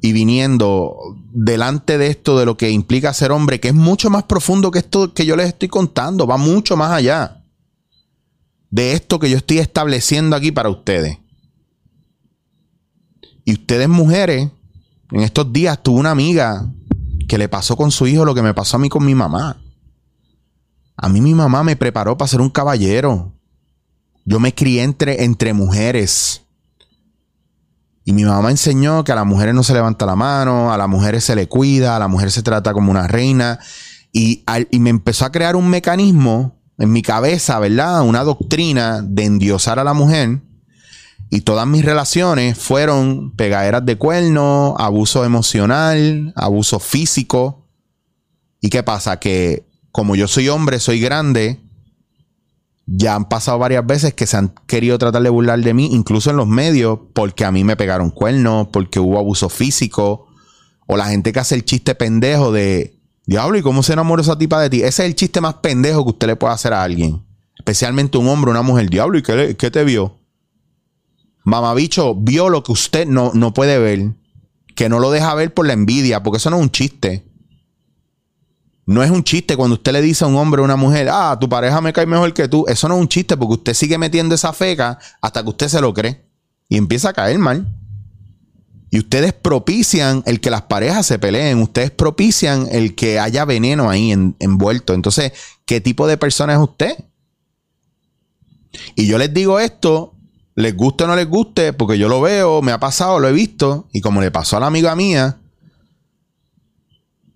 y 0.01 0.13
viniendo 0.13 0.97
delante 1.31 1.97
de 1.97 2.07
esto, 2.07 2.39
de 2.39 2.45
lo 2.45 2.57
que 2.57 2.71
implica 2.71 3.13
ser 3.13 3.31
hombre, 3.31 3.59
que 3.59 3.69
es 3.69 3.73
mucho 3.73 4.09
más 4.09 4.23
profundo 4.23 4.71
que 4.71 4.79
esto 4.79 5.13
que 5.13 5.25
yo 5.25 5.35
les 5.35 5.47
estoy 5.47 5.69
contando, 5.69 6.25
va 6.25 6.37
mucho 6.37 6.75
más 6.75 6.91
allá 6.91 7.41
de 8.71 8.93
esto 8.93 9.19
que 9.19 9.29
yo 9.29 9.37
estoy 9.37 9.59
estableciendo 9.59 10.35
aquí 10.35 10.51
para 10.51 10.69
ustedes. 10.69 11.19
Y 13.45 13.53
ustedes 13.53 13.89
mujeres, 13.89 14.49
en 15.11 15.21
estos 15.21 15.51
días 15.53 15.81
tuve 15.83 15.99
una 15.99 16.11
amiga 16.11 16.71
que 17.27 17.37
le 17.37 17.49
pasó 17.49 17.75
con 17.75 17.91
su 17.91 18.07
hijo 18.07 18.25
lo 18.25 18.33
que 18.33 18.41
me 18.41 18.53
pasó 18.53 18.77
a 18.77 18.79
mí 18.79 18.89
con 18.89 19.05
mi 19.05 19.13
mamá. 19.13 19.61
A 20.95 21.09
mí 21.09 21.21
mi 21.21 21.33
mamá 21.33 21.63
me 21.63 21.75
preparó 21.75 22.17
para 22.17 22.27
ser 22.27 22.41
un 22.41 22.49
caballero. 22.49 23.33
Yo 24.25 24.39
me 24.39 24.53
crié 24.53 24.83
entre, 24.83 25.23
entre 25.23 25.53
mujeres. 25.53 26.43
Y 28.03 28.13
mi 28.13 28.23
mamá 28.23 28.49
enseñó 28.49 29.03
que 29.03 29.11
a 29.11 29.15
las 29.15 29.25
mujeres 29.25 29.53
no 29.53 29.63
se 29.63 29.73
levanta 29.73 30.05
la 30.05 30.15
mano, 30.15 30.73
a 30.73 30.77
las 30.77 30.87
mujeres 30.87 31.23
se 31.23 31.35
le 31.35 31.47
cuida, 31.47 31.95
a 31.95 31.99
la 31.99 32.07
mujer 32.07 32.31
se 32.31 32.41
trata 32.41 32.73
como 32.73 32.91
una 32.91 33.07
reina. 33.07 33.59
Y, 34.11 34.43
me 34.71 34.89
empezó 34.89 35.25
a 35.25 35.31
crear 35.31 35.55
un 35.55 35.69
mecanismo 35.69 36.59
en 36.77 36.91
mi 36.91 37.01
cabeza, 37.01 37.59
¿verdad? 37.59 38.01
Una 38.01 38.23
doctrina 38.23 39.01
de 39.03 39.25
endiosar 39.25 39.79
a 39.79 39.83
la 39.83 39.93
mujer. 39.93 40.41
Y 41.29 41.41
todas 41.41 41.65
mis 41.67 41.85
relaciones 41.85 42.57
fueron 42.57 43.35
pegaderas 43.35 43.85
de 43.85 43.97
cuerno, 43.97 44.75
abuso 44.79 45.23
emocional, 45.23 46.33
abuso 46.35 46.79
físico. 46.79 47.69
¿Y 48.59 48.69
qué 48.69 48.83
pasa? 48.83 49.19
Que 49.19 49.65
como 49.91 50.15
yo 50.15 50.27
soy 50.27 50.49
hombre, 50.49 50.79
soy 50.79 50.99
grande, 50.99 51.61
ya 52.93 53.15
han 53.15 53.25
pasado 53.25 53.57
varias 53.57 53.85
veces 53.85 54.13
que 54.13 54.27
se 54.27 54.37
han 54.37 54.53
querido 54.67 54.97
tratar 54.97 55.21
de 55.21 55.29
burlar 55.29 55.59
de 55.61 55.73
mí, 55.73 55.89
incluso 55.91 56.29
en 56.29 56.37
los 56.37 56.47
medios, 56.47 56.99
porque 57.13 57.45
a 57.45 57.51
mí 57.51 57.63
me 57.63 57.77
pegaron 57.77 58.09
cuernos, 58.09 58.67
porque 58.71 58.99
hubo 58.99 59.17
abuso 59.17 59.47
físico, 59.49 60.27
o 60.87 60.97
la 60.97 61.05
gente 61.05 61.31
que 61.31 61.39
hace 61.39 61.55
el 61.55 61.63
chiste 61.63 61.95
pendejo 61.95 62.51
de, 62.51 63.01
Diablo, 63.25 63.57
¿y 63.57 63.61
cómo 63.61 63.81
se 63.83 63.93
enamoró 63.93 64.21
esa 64.21 64.37
tipa 64.37 64.61
de 64.61 64.69
ti? 64.69 64.77
Ese 64.77 65.03
es 65.03 65.09
el 65.09 65.15
chiste 65.15 65.39
más 65.39 65.55
pendejo 65.55 66.03
que 66.03 66.09
usted 66.09 66.27
le 66.27 66.35
puede 66.35 66.53
hacer 66.53 66.73
a 66.73 66.83
alguien. 66.83 67.23
Especialmente 67.57 68.17
un 68.17 68.27
hombre, 68.27 68.51
una 68.51 68.61
mujer. 68.61 68.89
Diablo, 68.89 69.17
¿y 69.17 69.21
qué, 69.21 69.71
te 69.71 69.83
vio? 69.83 70.19
Mamabicho 71.43 72.15
vio 72.15 72.49
lo 72.49 72.63
que 72.63 72.71
usted 72.71 73.07
no, 73.07 73.31
no 73.33 73.53
puede 73.53 73.77
ver. 73.79 74.15
Que 74.75 74.89
no 74.89 74.99
lo 74.99 75.11
deja 75.11 75.33
ver 75.35 75.53
por 75.53 75.65
la 75.65 75.73
envidia, 75.73 76.23
porque 76.23 76.37
eso 76.37 76.49
no 76.49 76.57
es 76.57 76.63
un 76.63 76.71
chiste. 76.71 77.30
No 78.91 79.01
es 79.01 79.09
un 79.09 79.23
chiste 79.23 79.55
cuando 79.55 79.75
usted 79.75 79.93
le 79.93 80.01
dice 80.01 80.25
a 80.25 80.27
un 80.27 80.35
hombre 80.35 80.61
o 80.61 80.65
una 80.65 80.75
mujer, 80.75 81.07
ah, 81.09 81.37
tu 81.39 81.47
pareja 81.47 81.79
me 81.79 81.93
cae 81.93 82.05
mejor 82.05 82.33
que 82.33 82.49
tú. 82.49 82.65
Eso 82.67 82.89
no 82.89 82.95
es 82.95 83.01
un 83.01 83.07
chiste 83.07 83.37
porque 83.37 83.53
usted 83.53 83.73
sigue 83.73 83.97
metiendo 83.97 84.35
esa 84.35 84.51
feca 84.51 84.99
hasta 85.21 85.41
que 85.41 85.49
usted 85.49 85.69
se 85.69 85.79
lo 85.79 85.93
cree 85.93 86.25
y 86.67 86.75
empieza 86.75 87.09
a 87.09 87.13
caer 87.13 87.39
mal. 87.39 87.73
Y 88.89 88.99
ustedes 88.99 89.31
propician 89.31 90.23
el 90.25 90.41
que 90.41 90.49
las 90.49 90.63
parejas 90.63 91.05
se 91.05 91.17
peleen, 91.17 91.61
ustedes 91.61 91.91
propician 91.91 92.67
el 92.69 92.93
que 92.93 93.17
haya 93.17 93.45
veneno 93.45 93.89
ahí 93.89 94.11
envuelto. 94.11 94.93
Entonces, 94.93 95.31
¿qué 95.63 95.79
tipo 95.79 96.05
de 96.05 96.17
persona 96.17 96.51
es 96.51 96.59
usted? 96.59 97.05
Y 98.95 99.07
yo 99.07 99.17
les 99.17 99.33
digo 99.33 99.61
esto, 99.61 100.15
les 100.55 100.75
guste 100.75 101.05
o 101.05 101.07
no 101.07 101.15
les 101.15 101.29
guste, 101.29 101.71
porque 101.71 101.97
yo 101.97 102.09
lo 102.09 102.19
veo, 102.19 102.61
me 102.61 102.73
ha 102.73 102.79
pasado, 102.81 103.21
lo 103.21 103.29
he 103.29 103.31
visto, 103.31 103.87
y 103.93 104.01
como 104.01 104.19
le 104.19 104.31
pasó 104.31 104.57
a 104.57 104.59
la 104.59 104.67
amiga 104.67 104.93
mía, 104.97 105.37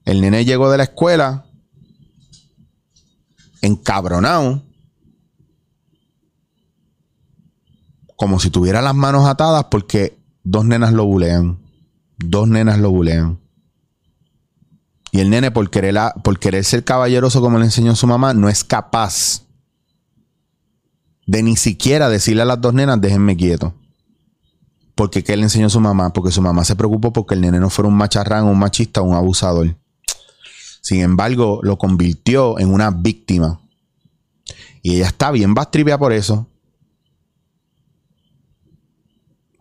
el 0.04 0.20
nene 0.20 0.44
llegó 0.44 0.70
de 0.70 0.78
la 0.78 0.84
escuela 0.84 1.45
encabronado, 3.62 4.64
como 8.16 8.40
si 8.40 8.50
tuviera 8.50 8.82
las 8.82 8.96
manos 8.96 9.28
atadas 9.28 9.66
porque 9.66 10.18
dos 10.44 10.66
nenas 10.66 10.94
lo 10.94 11.06
bulean. 11.06 11.60
Dos 12.18 12.48
nenas 12.48 12.80
lo 12.80 12.92
bulean. 12.92 13.40
Y 15.12 15.20
el 15.20 15.30
nene, 15.30 15.52
por 15.52 15.70
querer, 15.70 16.64
ser 16.66 16.84
caballeroso 16.84 17.40
como 17.40 17.58
le 17.58 17.66
enseñó 17.66 17.96
su 17.96 18.06
mamá, 18.06 18.34
no 18.34 18.50
es 18.50 18.66
capaz 18.66 19.44
de 21.26 21.42
ni 21.42 21.56
siquiera 21.56 22.10
decirle 22.10 22.42
a 22.42 22.46
las 22.46 22.60
dos 22.60 22.74
nenas, 22.74 23.00
déjenme 23.00 23.38
quieto. 23.38 23.74
Porque 24.94 25.24
¿qué 25.24 25.36
le 25.38 25.44
enseñó 25.44 25.70
su 25.70 25.80
mamá? 25.80 26.12
Porque 26.12 26.32
su 26.32 26.42
mamá 26.42 26.66
se 26.66 26.76
preocupó 26.76 27.14
porque 27.14 27.36
el 27.36 27.42
nene 27.42 27.60
no 27.60 27.70
fuera 27.70 27.88
un 27.88 27.96
macharrán, 27.96 28.46
un 28.46 28.60
machista, 28.60 29.02
un 29.02 29.16
abusador. 29.16 29.78
Sin 30.86 31.02
embargo, 31.02 31.62
lo 31.64 31.80
convirtió 31.80 32.60
en 32.60 32.72
una 32.72 32.92
víctima. 32.92 33.60
Y 34.84 34.98
ella 34.98 35.08
está 35.08 35.32
bien 35.32 35.56
bastripia 35.56 35.98
por 35.98 36.14
eso. 36.14 36.48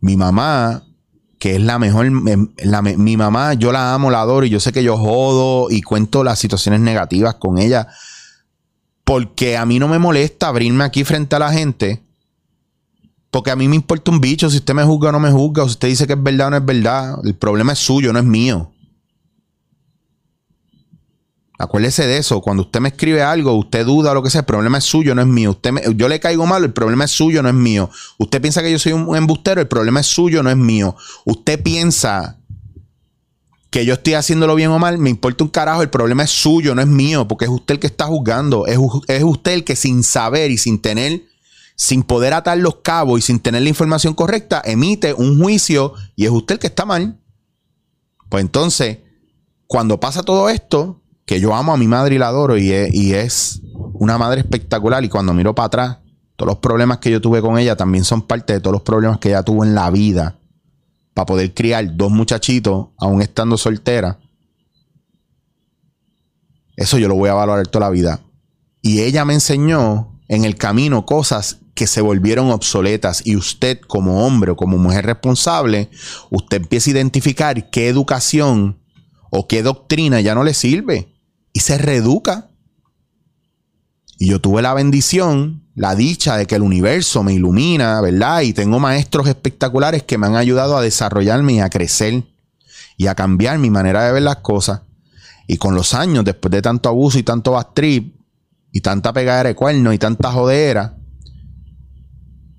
Mi 0.00 0.18
mamá, 0.18 0.82
que 1.38 1.54
es 1.54 1.62
la 1.62 1.78
mejor, 1.78 2.10
mi 2.10 3.16
mamá, 3.16 3.54
yo 3.54 3.72
la 3.72 3.94
amo, 3.94 4.10
la 4.10 4.20
adoro 4.20 4.44
y 4.44 4.50
yo 4.50 4.60
sé 4.60 4.70
que 4.70 4.84
yo 4.84 4.98
jodo 4.98 5.70
y 5.70 5.80
cuento 5.80 6.24
las 6.24 6.38
situaciones 6.40 6.82
negativas 6.82 7.36
con 7.36 7.56
ella. 7.56 7.88
Porque 9.02 9.56
a 9.56 9.64
mí 9.64 9.78
no 9.78 9.88
me 9.88 9.98
molesta 9.98 10.48
abrirme 10.48 10.84
aquí 10.84 11.04
frente 11.04 11.36
a 11.36 11.38
la 11.38 11.50
gente. 11.54 12.02
Porque 13.30 13.50
a 13.50 13.56
mí 13.56 13.66
me 13.66 13.76
importa 13.76 14.10
un 14.10 14.20
bicho 14.20 14.50
si 14.50 14.58
usted 14.58 14.74
me 14.74 14.84
juzga 14.84 15.08
o 15.08 15.12
no 15.12 15.20
me 15.20 15.30
juzga, 15.30 15.62
o 15.62 15.68
si 15.68 15.72
usted 15.72 15.88
dice 15.88 16.06
que 16.06 16.12
es 16.12 16.22
verdad 16.22 16.48
o 16.48 16.50
no 16.50 16.56
es 16.58 16.66
verdad. 16.66 17.16
El 17.24 17.34
problema 17.34 17.72
es 17.72 17.78
suyo, 17.78 18.12
no 18.12 18.18
es 18.18 18.26
mío. 18.26 18.73
Acuérdese 21.58 22.06
de 22.06 22.18
eso. 22.18 22.40
Cuando 22.40 22.64
usted 22.64 22.80
me 22.80 22.88
escribe 22.88 23.22
algo, 23.22 23.52
usted 23.52 23.86
duda 23.86 24.10
o 24.10 24.14
lo 24.14 24.22
que 24.22 24.30
sea, 24.30 24.40
el 24.40 24.46
problema 24.46 24.78
es 24.78 24.84
suyo, 24.84 25.14
no 25.14 25.20
es 25.20 25.28
mío. 25.28 25.50
Usted 25.50 25.70
yo 25.94 26.08
le 26.08 26.18
caigo 26.18 26.46
mal, 26.46 26.64
el 26.64 26.72
problema 26.72 27.04
es 27.04 27.12
suyo, 27.12 27.42
no 27.42 27.48
es 27.48 27.54
mío. 27.54 27.90
Usted 28.18 28.40
piensa 28.42 28.62
que 28.62 28.72
yo 28.72 28.78
soy 28.78 28.92
un 28.92 29.16
embustero, 29.16 29.60
el 29.60 29.68
problema 29.68 30.00
es 30.00 30.06
suyo, 30.06 30.42
no 30.42 30.50
es 30.50 30.56
mío. 30.56 30.96
Usted 31.24 31.62
piensa 31.62 32.38
que 33.70 33.84
yo 33.84 33.94
estoy 33.94 34.14
haciéndolo 34.14 34.54
bien 34.54 34.70
o 34.70 34.78
mal, 34.78 34.98
me 34.98 35.10
importa 35.10 35.42
un 35.44 35.50
carajo, 35.50 35.82
el 35.82 35.90
problema 35.90 36.24
es 36.24 36.30
suyo, 36.30 36.74
no 36.74 36.80
es 36.80 36.86
mío, 36.88 37.26
porque 37.26 37.44
es 37.44 37.50
usted 37.50 37.74
el 37.74 37.80
que 37.80 37.86
está 37.86 38.06
juzgando. 38.06 38.66
Es, 38.66 38.78
es 39.08 39.22
usted 39.22 39.52
el 39.52 39.64
que 39.64 39.76
sin 39.76 40.02
saber 40.02 40.50
y 40.50 40.58
sin 40.58 40.80
tener, 40.80 41.22
sin 41.76 42.02
poder 42.02 42.34
atar 42.34 42.58
los 42.58 42.76
cabos 42.76 43.20
y 43.20 43.22
sin 43.22 43.38
tener 43.38 43.62
la 43.62 43.68
información 43.68 44.14
correcta, 44.14 44.60
emite 44.64 45.14
un 45.14 45.40
juicio 45.40 45.94
y 46.16 46.24
es 46.24 46.30
usted 46.30 46.54
el 46.54 46.58
que 46.58 46.66
está 46.66 46.84
mal. 46.84 47.20
Pues 48.28 48.42
entonces, 48.42 48.98
cuando 49.66 50.00
pasa 50.00 50.22
todo 50.22 50.50
esto, 50.50 51.00
que 51.26 51.40
yo 51.40 51.54
amo 51.54 51.72
a 51.72 51.76
mi 51.76 51.88
madre 51.88 52.16
y 52.16 52.18
la 52.18 52.28
adoro 52.28 52.58
y 52.58 52.70
es, 52.70 53.60
una 53.94 54.18
madre 54.18 54.40
espectacular 54.40 55.04
y 55.04 55.08
cuando 55.08 55.32
miro 55.32 55.54
para 55.54 55.66
atrás, 55.66 55.98
todos 56.36 56.48
los 56.48 56.58
problemas 56.58 56.98
que 56.98 57.10
yo 57.10 57.20
tuve 57.20 57.40
con 57.40 57.58
ella 57.58 57.76
también 57.76 58.04
son 58.04 58.22
parte 58.22 58.52
de 58.52 58.60
todos 58.60 58.72
los 58.72 58.82
problemas 58.82 59.18
que 59.18 59.28
ella 59.28 59.42
tuvo 59.42 59.64
en 59.64 59.74
la 59.74 59.90
vida 59.90 60.38
para 61.14 61.26
poder 61.26 61.54
criar 61.54 61.96
dos 61.96 62.10
muchachitos 62.10 62.88
aún 62.98 63.22
estando 63.22 63.56
soltera. 63.56 64.18
Eso 66.76 66.98
yo 66.98 67.08
lo 67.08 67.14
voy 67.14 67.30
a 67.30 67.34
valorar 67.34 67.68
toda 67.68 67.86
la 67.86 67.90
vida. 67.90 68.20
Y 68.82 69.00
ella 69.00 69.24
me 69.24 69.34
enseñó 69.34 70.20
en 70.26 70.44
el 70.44 70.56
camino 70.56 71.06
cosas 71.06 71.60
que 71.74 71.86
se 71.86 72.00
volvieron 72.00 72.50
obsoletas 72.50 73.24
y 73.24 73.36
usted 73.36 73.80
como 73.80 74.26
hombre 74.26 74.50
o 74.50 74.56
como 74.56 74.76
mujer 74.76 75.06
responsable, 75.06 75.88
usted 76.30 76.58
empieza 76.58 76.90
a 76.90 76.94
identificar 76.94 77.70
qué 77.70 77.88
educación 77.88 78.80
o 79.30 79.46
qué 79.46 79.62
doctrina 79.62 80.20
ya 80.20 80.34
no 80.34 80.44
le 80.44 80.54
sirve 80.54 81.13
y 81.54 81.60
se 81.60 81.78
reeduca. 81.78 82.50
Y 84.18 84.28
yo 84.28 84.40
tuve 84.40 84.60
la 84.60 84.74
bendición, 84.74 85.62
la 85.74 85.94
dicha 85.94 86.36
de 86.36 86.46
que 86.46 86.56
el 86.56 86.62
universo 86.62 87.22
me 87.22 87.32
ilumina, 87.32 88.00
¿verdad? 88.02 88.42
Y 88.42 88.52
tengo 88.52 88.78
maestros 88.78 89.26
espectaculares 89.28 90.02
que 90.02 90.18
me 90.18 90.26
han 90.26 90.36
ayudado 90.36 90.76
a 90.76 90.82
desarrollarme 90.82 91.54
y 91.54 91.60
a 91.60 91.70
crecer 91.70 92.24
y 92.96 93.06
a 93.06 93.14
cambiar 93.14 93.58
mi 93.58 93.70
manera 93.70 94.04
de 94.04 94.12
ver 94.12 94.22
las 94.22 94.36
cosas. 94.36 94.82
Y 95.46 95.56
con 95.56 95.74
los 95.74 95.94
años, 95.94 96.24
después 96.24 96.52
de 96.52 96.60
tanto 96.60 96.88
abuso 96.88 97.18
y 97.18 97.22
tanto 97.22 97.52
bastrip 97.52 98.14
y 98.72 98.80
tanta 98.80 99.12
pegadera 99.12 99.48
de 99.48 99.54
cuernos 99.54 99.94
y 99.94 99.98
tanta 99.98 100.32
jodera, 100.32 100.96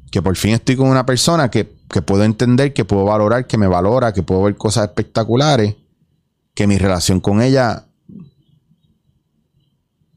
que 0.09 0.21
por 0.21 0.35
fin 0.37 0.53
estoy 0.53 0.77
con 0.77 0.87
una 0.87 1.05
persona 1.05 1.49
que, 1.49 1.75
que 1.89 2.01
puedo 2.01 2.23
entender, 2.23 2.73
que 2.73 2.85
puedo 2.85 3.05
valorar, 3.05 3.47
que 3.47 3.57
me 3.57 3.67
valora, 3.67 4.13
que 4.13 4.23
puedo 4.23 4.43
ver 4.43 4.55
cosas 4.55 4.85
espectaculares, 4.85 5.75
que 6.53 6.67
mi 6.67 6.77
relación 6.77 7.19
con 7.19 7.41
ella 7.41 7.84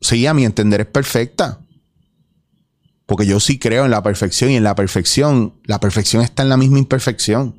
sí, 0.00 0.26
a 0.26 0.34
mi 0.34 0.44
entender 0.44 0.80
es 0.82 0.87
perfecta. 0.87 1.61
Porque 3.06 3.26
yo 3.26 3.40
sí 3.40 3.58
creo 3.58 3.87
en 3.87 3.90
la 3.90 4.02
perfección 4.02 4.50
y 4.50 4.56
en 4.56 4.64
la 4.64 4.74
perfección, 4.74 5.54
la 5.64 5.80
perfección 5.80 6.22
está 6.22 6.42
en 6.42 6.50
la 6.50 6.58
misma 6.58 6.78
imperfección. 6.78 7.56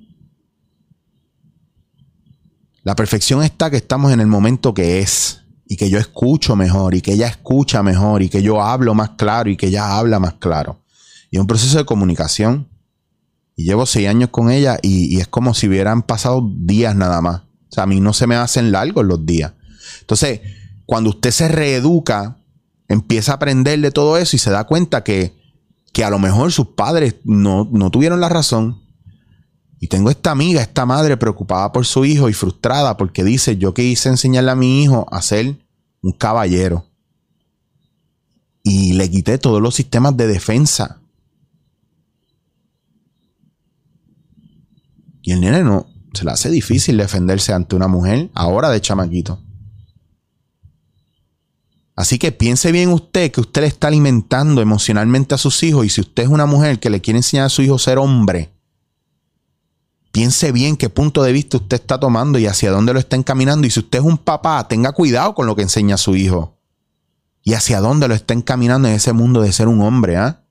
La 2.84 2.95
perfección 2.95 3.43
está 3.43 3.71
que 3.71 3.78
estamos 3.78 4.13
en 4.13 4.19
el 4.19 4.28
momento 4.28 4.73
que 4.73 4.99
es 4.99 5.41
y 5.67 5.75
que 5.75 5.89
yo 5.89 5.97
escucho 5.97 6.56
mejor 6.56 6.93
y 6.95 7.02
que 7.02 7.13
ella 7.13 7.28
escucha 7.28 7.84
mejor 7.84 8.21
y 8.21 8.30
que 8.30 8.41
yo 8.41 8.62
hablo 8.62 8.93
más 8.93 9.12
claro 9.12 9.49
y 9.49 9.58
que 9.58 9.67
ella 9.67 9.97
habla 9.97 10.19
más 10.19 10.36
claro. 10.36 10.84
Y 11.32 11.38
es 11.38 11.41
un 11.41 11.47
proceso 11.47 11.78
de 11.78 11.86
comunicación. 11.86 12.67
Y 13.56 13.65
llevo 13.65 13.86
seis 13.86 14.08
años 14.08 14.30
con 14.30 14.52
ella 14.52 14.80
y, 14.82 15.15
y 15.15 15.19
es 15.19 15.28
como 15.28 15.54
si 15.54 15.67
hubieran 15.67 16.04
pasado 16.04 16.47
días 16.58 16.95
nada 16.95 17.21
más. 17.21 17.41
O 17.69 17.71
sea, 17.71 17.84
a 17.84 17.88
mí 17.88 17.99
no 17.99 18.13
se 18.13 18.25
me 18.25 18.36
hacen 18.36 18.71
largos 18.71 19.06
los 19.06 19.25
días. 19.25 19.54
Entonces, 20.02 20.41
cuando 20.89 21.12
usted 21.12 21.30
se 21.30 21.47
reeduca, 21.47 22.39
empieza 22.88 23.34
a 23.34 23.36
aprender 23.36 23.80
de 23.80 23.91
todo 23.91 24.17
eso 24.17 24.36
y 24.36 24.39
se 24.39 24.49
da 24.49 24.63
cuenta 24.63 25.04
que, 25.04 25.39
que 25.93 26.04
a 26.04 26.10
lo 26.10 26.17
mejor 26.17 26.52
sus 26.52 26.69
padres 26.69 27.17
no, 27.23 27.69
no 27.71 27.91
tuvieron 27.91 28.19
la 28.19 28.28
razón. 28.28 28.82
Y 29.80 29.88
tengo 29.88 30.10
esta 30.10 30.32
amiga, 30.32 30.63
esta 30.63 30.88
madre 30.88 31.15
preocupada 31.15 31.71
por 31.71 31.86
su 31.86 32.06
hijo 32.06 32.28
y 32.28 32.34
frustrada 32.34 32.97
porque 32.97 33.23
dice, 33.23 33.56
yo 33.58 33.71
quise 33.71 34.10
enseñarle 34.10 34.49
a 34.49 34.56
mi 34.56 34.82
hijo 34.82 35.06
a 35.12 35.21
ser 35.21 35.60
un 36.02 36.12
caballero. 36.12 36.88
Y 38.63 38.93
le 38.93 39.12
quité 39.12 39.38
todos 39.38 39.62
los 39.62 39.75
sistemas 39.75 40.17
de 40.17 40.25
defensa. 40.25 41.04
Y 45.21 45.34
el 45.34 45.41
nene 45.41 45.63
no, 45.63 45.86
se 46.15 46.25
le 46.25 46.32
hace 46.32 46.49
difícil 46.49 46.97
defenderse 46.97 47.54
ante 47.54 47.75
una 47.75 47.88
mujer 47.88 48.32
ahora 48.34 48.71
de 48.71 48.82
chamaquito. 48.82 49.43
Así 52.00 52.18
que 52.18 52.32
piense 52.32 52.72
bien 52.72 52.94
usted 52.94 53.30
que 53.30 53.42
usted 53.42 53.60
le 53.60 53.68
está 53.68 53.90
alimentando 53.90 54.62
emocionalmente 54.62 55.36
a 55.36 55.38
sus 55.38 55.62
hijos 55.64 55.86
y 55.86 55.90
si 55.90 56.00
usted 56.00 56.24
es 56.24 56.30
una 56.30 56.46
mujer 56.46 56.80
que 56.80 56.90
le 56.90 57.02
quiere 57.02 57.18
enseñar 57.18 57.48
a 57.48 57.50
su 57.50 57.62
hijo 57.62 57.76
a 57.76 57.80
ser 57.80 57.98
hombre, 57.98 58.54
piense 60.14 60.54
bien 60.54 60.78
qué 60.78 60.88
punto 60.88 61.24
de 61.24 61.34
vista 61.34 61.58
usted 61.58 61.76
está 61.76 62.00
tomando 62.00 62.40
y 62.40 62.46
hacia 62.46 62.72
dónde 62.72 62.94
lo 62.94 63.00
está 63.00 63.18
encaminando. 63.18 63.68
Y 63.68 63.70
si 63.70 63.82
usted 63.82 64.00
es 64.00 64.06
un 64.06 64.18
papá, 64.18 64.66
tenga 64.70 64.94
cuidado 64.94 65.36
con 65.36 65.46
lo 65.46 65.58
que 65.58 65.62
enseña 65.64 65.96
a 65.96 65.98
su 65.98 66.16
hijo 66.16 66.56
y 67.44 67.52
hacia 67.56 67.82
dónde 67.82 68.08
lo 68.08 68.14
está 68.14 68.34
encaminando 68.34 68.88
en 68.88 68.94
ese 68.94 69.12
mundo 69.12 69.42
de 69.42 69.52
ser 69.52 69.68
un 69.68 69.82
hombre. 69.82 70.16
¿ah? 70.16 70.42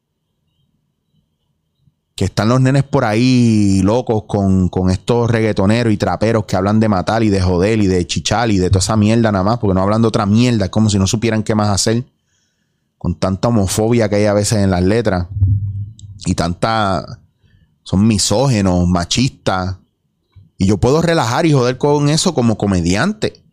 Que 2.19 2.25
están 2.25 2.49
los 2.49 2.61
nenes 2.61 2.83
por 2.83 3.05
ahí 3.05 3.81
locos 3.85 4.25
con, 4.27 4.91
estos 4.91 5.31
reggaetoneros 5.31 5.93
y 5.93 5.97
traperos 5.97 6.47
que 6.47 6.57
hablan 6.57 6.81
de 6.81 6.89
matar 6.89 7.23
y 7.23 7.29
de 7.29 7.41
joder 7.41 7.79
y 7.79 7.87
de 7.87 8.05
chichar 8.09 8.51
y 8.51 8.59
de 8.59 8.71
toda 8.71 8.81
esa 8.81 8.97
mierda 8.97 9.31
nada 9.31 9.45
más, 9.45 9.59
porque 9.59 9.75
no 9.75 9.83
hablan 9.83 10.03
de 10.03 10.09
otra 10.09 10.27
mierda, 10.27 10.65
es 10.65 10.71
como 10.73 10.91
si 10.91 10.99
no 10.99 11.07
supieran 11.07 11.45
qué 11.45 11.55
más 11.55 11.69
hacer, 11.69 12.05
con 12.99 13.15
tanta 13.15 13.47
homofobia 13.47 14.09
que 14.09 14.17
hay 14.17 14.25
a 14.25 14.33
veces 14.33 14.59
en 14.59 14.73
las 14.73 14.83
letras 14.83 15.29
y 16.27 16.35
tanta... 16.35 17.21
son 17.85 18.05
misógenos, 18.05 18.89
machistas, 18.89 19.77
y 20.59 20.67
yo 20.67 20.79
puedo 20.79 21.01
relajar 21.01 21.47
y 21.47 21.53
joder 21.53 21.79
con 21.79 22.09
eso 22.09 22.35
como 22.35 22.59
comediante. 22.59 23.45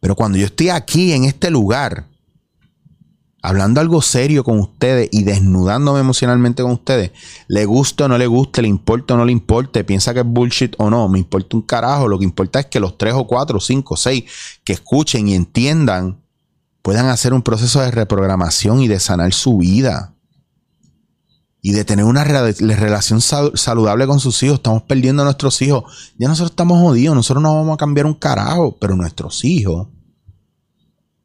Pero 0.00 0.16
cuando 0.16 0.38
yo 0.38 0.46
estoy 0.46 0.70
aquí 0.70 1.12
en 1.12 1.24
este 1.24 1.50
lugar, 1.50 2.06
hablando 3.42 3.80
algo 3.80 4.00
serio 4.00 4.44
con 4.44 4.60
ustedes 4.60 5.08
y 5.10 5.24
desnudándome 5.24 6.00
emocionalmente 6.00 6.62
con 6.62 6.72
ustedes, 6.72 7.10
le 7.48 7.64
gusta 7.66 8.04
o 8.04 8.08
no 8.08 8.16
le 8.16 8.28
guste, 8.28 8.62
le 8.62 8.68
importa 8.68 9.14
o 9.14 9.16
no 9.16 9.24
le 9.24 9.32
importe, 9.32 9.82
piensa 9.82 10.14
que 10.14 10.20
es 10.20 10.26
bullshit 10.26 10.74
o 10.78 10.88
no, 10.88 11.08
me 11.08 11.18
importa 11.18 11.56
un 11.56 11.62
carajo. 11.62 12.08
Lo 12.08 12.18
que 12.18 12.24
importa 12.24 12.60
es 12.60 12.66
que 12.66 12.80
los 12.80 12.96
tres 12.96 13.14
o 13.14 13.26
cuatro, 13.26 13.60
cinco, 13.60 13.96
seis 13.96 14.24
que 14.64 14.72
escuchen 14.72 15.28
y 15.28 15.34
entiendan 15.34 16.22
puedan 16.82 17.06
hacer 17.06 17.34
un 17.34 17.42
proceso 17.42 17.80
de 17.80 17.90
reprogramación 17.90 18.80
y 18.80 18.88
de 18.88 19.00
sanar 19.00 19.32
su 19.32 19.58
vida. 19.58 20.14
Y 21.64 21.70
de 21.70 21.84
tener 21.84 22.04
una 22.04 22.24
relación 22.24 23.20
saludable 23.20 24.08
con 24.08 24.18
sus 24.18 24.42
hijos. 24.42 24.56
Estamos 24.56 24.82
perdiendo 24.82 25.22
a 25.22 25.26
nuestros 25.26 25.62
hijos. 25.62 26.12
Ya 26.18 26.26
nosotros 26.26 26.50
estamos 26.50 26.80
jodidos. 26.80 27.14
Nosotros 27.14 27.40
no 27.40 27.54
vamos 27.54 27.74
a 27.74 27.76
cambiar 27.76 28.06
un 28.06 28.14
carajo. 28.14 28.76
Pero 28.80 28.96
nuestros 28.96 29.44
hijos 29.44 29.86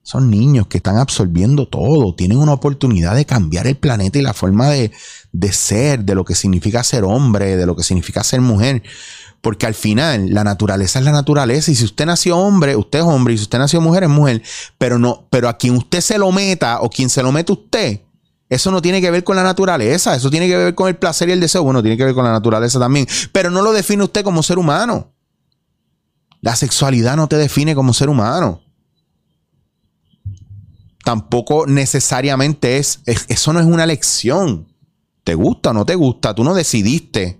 son 0.07 0.31
niños 0.31 0.67
que 0.67 0.77
están 0.77 0.99
absorbiendo 0.99 1.67
todo. 1.67 2.15
Tienen 2.15 2.37
una 2.37 2.53
oportunidad 2.53 3.13
de 3.13 3.25
cambiar 3.25 3.67
el 3.67 3.75
planeta 3.75 4.17
y 4.17 4.21
la 4.21 4.33
forma 4.33 4.69
de, 4.69 4.93
de 5.33 5.51
ser, 5.51 6.05
de 6.05 6.15
lo 6.15 6.23
que 6.23 6.33
significa 6.33 6.81
ser 6.85 7.03
hombre, 7.03 7.57
de 7.57 7.65
lo 7.65 7.75
que 7.75 7.83
significa 7.83 8.23
ser 8.23 8.39
mujer. 8.39 8.83
Porque 9.41 9.65
al 9.65 9.73
final 9.73 10.33
la 10.33 10.45
naturaleza 10.45 10.99
es 10.99 11.03
la 11.03 11.11
naturaleza. 11.11 11.71
Y 11.71 11.75
si 11.75 11.83
usted 11.83 12.05
nació 12.05 12.37
hombre, 12.37 12.77
usted 12.77 12.99
es 12.99 13.05
hombre. 13.05 13.33
Y 13.33 13.37
si 13.37 13.43
usted 13.43 13.57
nació 13.57 13.81
mujer, 13.81 14.03
es 14.03 14.09
mujer. 14.09 14.41
Pero 14.77 14.97
no, 14.97 15.27
pero 15.29 15.49
a 15.49 15.57
quien 15.57 15.75
usted 15.75 15.99
se 15.99 16.17
lo 16.17 16.31
meta 16.31 16.79
o 16.79 16.89
quien 16.89 17.09
se 17.09 17.21
lo 17.21 17.33
mete 17.33 17.51
usted, 17.51 17.99
eso 18.47 18.71
no 18.71 18.81
tiene 18.81 19.01
que 19.01 19.11
ver 19.11 19.25
con 19.25 19.35
la 19.35 19.43
naturaleza. 19.43 20.15
Eso 20.15 20.29
tiene 20.29 20.47
que 20.47 20.55
ver 20.55 20.73
con 20.73 20.87
el 20.87 20.95
placer 20.95 21.27
y 21.27 21.33
el 21.33 21.41
deseo. 21.41 21.63
Bueno, 21.63 21.81
tiene 21.81 21.97
que 21.97 22.05
ver 22.05 22.13
con 22.13 22.23
la 22.23 22.31
naturaleza 22.31 22.79
también. 22.79 23.05
Pero 23.33 23.51
no 23.51 23.61
lo 23.61 23.73
define 23.73 24.05
usted 24.05 24.23
como 24.23 24.41
ser 24.41 24.57
humano. 24.57 25.11
La 26.39 26.55
sexualidad 26.55 27.17
no 27.17 27.27
te 27.27 27.35
define 27.35 27.75
como 27.75 27.93
ser 27.93 28.07
humano. 28.07 28.61
Tampoco 31.07 31.65
necesariamente 31.65 32.75
es, 32.75 32.99
es 33.05 33.25
eso 33.29 33.53
no 33.53 33.61
es 33.61 33.65
una 33.65 33.85
elección. 33.85 34.67
¿Te 35.23 35.35
gusta 35.35 35.69
o 35.69 35.73
no 35.73 35.85
te 35.85 35.95
gusta? 35.95 36.35
Tú 36.35 36.43
no 36.43 36.53
decidiste 36.53 37.39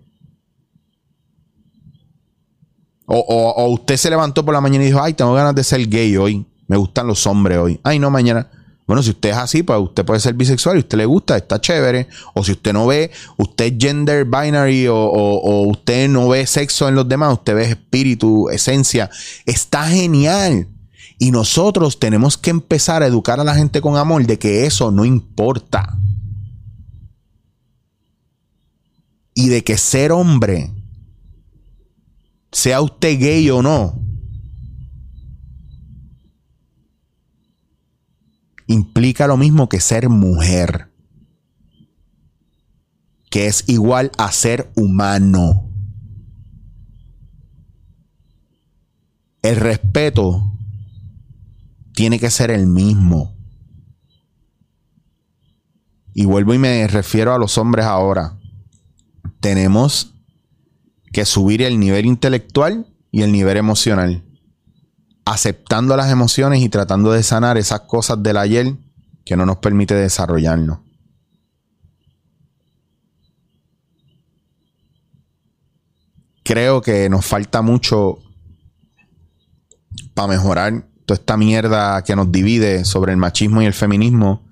O, 3.10 3.68
usted 3.72 3.98
se 3.98 4.10
levantó 4.10 4.46
por 4.46 4.54
la 4.54 4.62
mañana 4.62 4.86
y 4.86 4.88
dijo, 4.88 5.02
ay, 5.02 5.14
tengo 5.14 5.34
ganas 5.34 5.54
de 5.54 5.66
ser 5.66 5.86
gay 5.88 6.16
hoy. 6.16 6.46
Me 6.68 6.78
gustan 6.78 7.08
los 7.08 7.28
hombres 7.28 7.58
hoy. 7.58 7.80
Ay, 7.84 8.00
no, 8.00 8.10
mañana. 8.10 8.50
Bueno, 8.86 9.04
si 9.04 9.10
usted 9.10 9.32
es 9.32 9.36
así, 9.36 9.64
pues 9.64 9.80
usted 9.82 10.06
puede 10.06 10.22
ser 10.22 10.34
bisexual 10.34 10.78
y 10.78 10.80
usted 10.80 10.98
le 10.98 11.06
gusta, 11.06 11.36
está 11.36 11.60
chévere. 11.60 12.08
O 12.36 12.44
si 12.46 12.54
usted 12.54 12.72
no 12.72 12.88
ve, 12.88 13.12
usted 13.36 13.66
es 13.66 13.74
gender 13.78 14.24
binary 14.24 14.88
o, 14.90 15.62
usted 15.68 16.08
no 16.08 16.30
ve 16.30 16.48
sexo 16.48 16.88
en 16.88 16.96
los 16.96 17.08
demás, 17.08 17.34
usted 17.34 17.54
ve 17.54 17.66
espíritu, 17.66 18.50
esencia. 18.50 19.10
Está 19.46 19.88
genial. 19.88 20.70
Y 21.20 21.32
nosotros 21.32 22.00
tenemos 22.00 22.38
que 22.38 22.52
empezar 22.52 23.02
a 23.02 23.08
educar 23.08 23.40
a 23.40 23.44
la 23.44 23.56
gente 23.56 23.82
con 23.82 23.98
amor 23.98 24.26
de 24.26 24.38
que 24.38 24.66
eso 24.66 24.92
no 24.92 25.04
importa. 25.04 25.98
Y 29.34 29.50
de 29.50 29.64
que 29.64 29.78
ser 29.78 30.12
hombre 30.12 30.72
sea 32.52 32.82
usted 32.82 33.20
gay 33.20 33.50
o 33.50 33.62
no, 33.62 34.02
implica 38.68 39.28
lo 39.28 39.38
mismo 39.38 39.70
que 39.70 39.80
ser 39.80 40.10
mujer, 40.10 40.92
que 43.30 43.48
es 43.48 43.64
igual 43.68 44.12
a 44.18 44.32
ser 44.32 44.72
humano. 44.76 45.70
El 49.42 49.56
respeto 49.56 50.57
tiene 51.98 52.20
que 52.20 52.30
ser 52.30 52.52
el 52.52 52.68
mismo. 52.68 53.36
Y 56.14 56.26
vuelvo 56.26 56.54
y 56.54 56.60
me 56.60 56.88
refiero 56.88 57.34
a 57.34 57.40
los 57.40 57.58
hombres 57.58 57.88
ahora. 57.88 58.38
Tenemos 59.40 60.14
que 61.12 61.26
subir 61.26 61.64
el 61.64 61.80
nivel 61.80 62.06
intelectual 62.06 62.86
y 63.10 63.24
el 63.24 63.32
nivel 63.32 63.58
emocional. 63.58 64.24
Aceptando 65.26 65.98
las 65.98 66.12
emociones 66.12 66.62
y 66.62 66.70
tratando 66.70 67.12
de 67.12 67.24
sanar 67.24 67.58
esas 67.58 67.82
cosas 67.82 68.22
del 68.22 68.38
ayer 68.38 68.76
que 69.26 69.36
no 69.36 69.48
nos 69.48 69.58
permite 69.58 69.96
desarrollarnos. 69.96 70.78
Creo 76.44 76.80
que 76.80 77.10
nos 77.10 77.26
falta 77.26 77.64
mucho 77.64 78.20
para 80.14 80.28
mejorar 80.28 80.86
toda 81.08 81.20
esta 81.20 81.38
mierda 81.38 82.04
que 82.04 82.18
nos 82.18 82.30
divide 82.34 82.84
sobre 82.84 83.14
el 83.14 83.18
machismo 83.18 83.62
y 83.62 83.66
el 83.66 83.74
feminismo. 83.74 84.44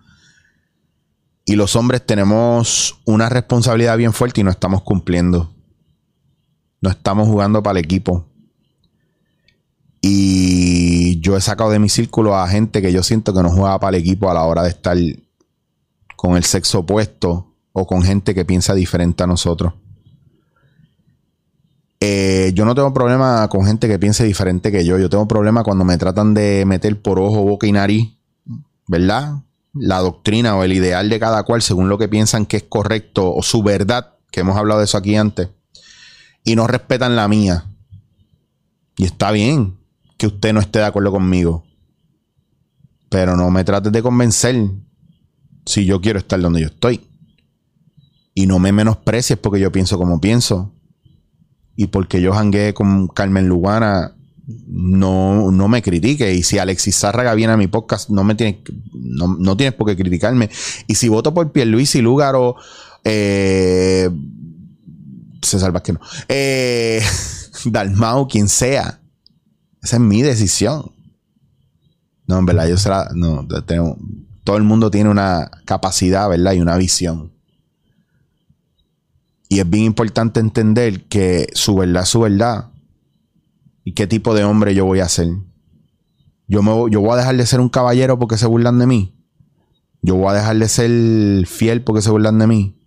Y 1.44 1.58
los 1.58 1.76
hombres 1.76 2.06
tenemos 2.06 2.98
una 3.04 3.28
responsabilidad 3.28 3.98
bien 3.98 4.14
fuerte 4.14 4.40
y 4.40 4.46
no 4.46 4.52
estamos 4.52 4.82
cumpliendo. 4.82 5.54
No 6.80 6.90
estamos 6.90 7.28
jugando 7.28 7.62
para 7.62 7.78
el 7.78 7.86
equipo. 7.86 8.26
Y 10.02 11.20
yo 11.20 11.36
he 11.36 11.42
sacado 11.42 11.72
de 11.72 11.80
mi 11.80 11.90
círculo 11.90 12.38
a 12.38 12.48
gente 12.48 12.82
que 12.82 12.94
yo 12.94 13.04
siento 13.04 13.34
que 13.34 13.44
no 13.44 13.50
juega 13.50 13.78
para 13.78 13.98
el 13.98 14.04
equipo 14.04 14.32
a 14.32 14.34
la 14.34 14.44
hora 14.44 14.64
de 14.64 14.70
estar 14.70 14.98
con 16.16 16.38
el 16.38 16.46
sexo 16.46 16.80
opuesto 16.80 17.54
o 17.74 17.86
con 17.86 18.02
gente 18.02 18.34
que 18.34 18.46
piensa 18.46 18.74
diferente 18.74 19.24
a 19.24 19.28
nosotros. 19.28 19.74
Eh, 22.08 22.52
yo 22.54 22.66
no 22.66 22.76
tengo 22.76 22.94
problema 22.94 23.48
con 23.48 23.66
gente 23.66 23.88
que 23.88 23.98
piense 23.98 24.24
diferente 24.24 24.72
que 24.72 24.86
yo. 24.86 25.00
Yo 25.00 25.10
tengo 25.10 25.28
problema 25.28 25.64
cuando 25.64 25.86
me 25.86 25.98
tratan 25.98 26.36
de 26.36 26.64
meter 26.68 27.02
por 27.02 27.20
ojo, 27.20 27.42
boca 27.44 27.66
y 27.66 27.72
nariz, 27.72 28.14
¿verdad? 28.86 29.42
La 29.74 30.00
doctrina 30.02 30.56
o 30.56 30.64
el 30.64 30.74
ideal 30.74 31.10
de 31.10 31.20
cada 31.20 31.42
cual 31.44 31.64
según 31.64 31.90
lo 31.90 31.98
que 31.98 32.08
piensan 32.08 32.46
que 32.46 32.58
es 32.58 32.64
correcto 32.64 33.34
o 33.34 33.42
su 33.42 33.64
verdad, 33.64 34.14
que 34.30 34.42
hemos 34.42 34.56
hablado 34.56 34.82
de 34.82 34.86
eso 34.86 35.00
aquí 35.00 35.16
antes 35.16 35.50
y 36.44 36.56
no 36.56 36.68
respetan 36.68 37.16
la 37.16 37.28
mía. 37.28 37.66
Y 38.98 39.06
está 39.06 39.32
bien 39.32 39.78
que 40.18 40.28
usted 40.28 40.54
no 40.54 40.62
esté 40.62 40.80
de 40.80 40.86
acuerdo 40.86 41.12
conmigo. 41.12 41.66
Pero 43.10 43.36
no 43.36 43.50
me 43.50 43.64
trates 43.64 43.92
de 43.92 44.04
convencer 44.04 44.56
si 45.66 45.86
yo 45.86 46.00
quiero 46.00 46.20
estar 46.20 46.40
donde 46.40 46.62
yo 46.62 46.68
estoy. 46.68 47.02
Y 48.36 48.46
no 48.46 48.60
me 48.60 48.72
menosprecies 48.72 49.40
porque 49.40 49.60
yo 49.60 49.72
pienso 49.72 49.98
como 49.98 50.22
pienso. 50.22 50.72
Y 51.76 51.88
porque 51.88 52.22
yo 52.22 52.34
jangué 52.34 52.74
con 52.74 53.08
Carmen 53.08 53.48
Lugana, 53.48 54.16
no, 54.68 55.52
no 55.52 55.68
me 55.68 55.82
critique. 55.82 56.34
Y 56.34 56.44
si 56.44 56.58
Alexis 56.58 56.98
Zárraga 56.98 57.34
viene 57.34 57.54
a 57.54 57.58
mi 57.58 57.68
podcast, 57.68 58.10
no 58.10 58.24
me 58.24 58.36
tienes, 58.36 58.58
no, 58.94 59.58
tienes 59.58 59.74
por 59.74 59.88
qué 59.88 59.96
criticarme. 59.96 60.50
Y 60.88 60.96
si 60.96 61.10
voto 61.10 61.34
por 61.34 61.52
Pierluisi 61.52 62.02
Lugaro, 62.02 62.56
eh, 63.04 64.10
César 65.42 65.82
que 65.82 65.94
no. 65.94 66.00
Eh, 66.28 67.02
Dalmau, 67.66 68.28
quien 68.28 68.48
sea. 68.50 69.02
Esa 69.82 69.98
es 69.98 70.02
mi 70.02 70.22
decisión. 70.22 70.92
No, 72.28 72.40
en 72.40 72.46
verdad, 72.46 72.68
yo 72.68 72.78
será. 72.78 73.10
No, 73.14 73.48
tengo, 73.66 73.98
todo 74.44 74.58
el 74.58 74.64
mundo 74.64 74.90
tiene 74.90 75.10
una 75.10 75.52
capacidad, 75.66 76.28
¿verdad? 76.30 76.54
Y 76.54 76.62
una 76.62 76.78
visión. 76.78 77.35
Y 79.56 79.62
es 79.62 79.70
bien 79.70 79.86
importante 79.86 80.42
entender 80.42 81.06
que 81.06 81.48
su 81.54 81.76
verdad 81.76 82.04
su 82.04 82.20
verdad. 82.20 82.72
Y 83.86 83.94
qué 83.94 84.06
tipo 84.06 84.34
de 84.34 84.44
hombre 84.44 84.76
yo 84.76 84.84
voy 84.84 85.00
a 85.00 85.08
ser. 85.08 85.30
Yo, 86.46 86.62
me, 86.62 86.72
yo 86.92 87.00
voy 87.00 87.14
a 87.14 87.16
dejar 87.16 87.38
de 87.38 87.46
ser 87.46 87.62
un 87.62 87.70
caballero 87.70 88.20
porque 88.20 88.38
se 88.38 88.48
burlan 88.48 88.80
de 88.80 88.86
mí. 88.86 89.16
Yo 90.02 90.16
voy 90.16 90.28
a 90.28 90.34
dejar 90.34 90.58
de 90.58 90.68
ser 90.68 91.48
fiel 91.48 91.84
porque 91.84 92.02
se 92.02 92.10
burlan 92.10 92.38
de 92.38 92.48
mí. 92.48 92.78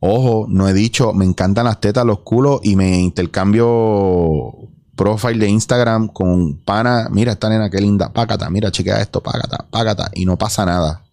Ojo, 0.00 0.46
no 0.48 0.70
he 0.70 0.72
dicho, 0.72 1.12
me 1.12 1.26
encantan 1.26 1.66
las 1.66 1.80
tetas, 1.80 2.06
los 2.06 2.20
culos 2.20 2.60
y 2.62 2.74
me 2.74 3.00
intercambio 3.00 4.54
profile 4.96 5.38
de 5.38 5.50
Instagram 5.50 6.08
con 6.08 6.62
pana. 6.64 7.10
Mira 7.10 7.32
esta 7.32 7.50
nena, 7.50 7.68
qué 7.68 7.82
linda, 7.82 8.10
págata, 8.10 8.48
mira, 8.48 8.70
chequea 8.70 9.02
esto, 9.02 9.22
págata, 9.22 9.66
págata. 9.70 10.10
Y 10.14 10.24
no 10.24 10.38
pasa 10.38 10.64
nada. 10.64 11.04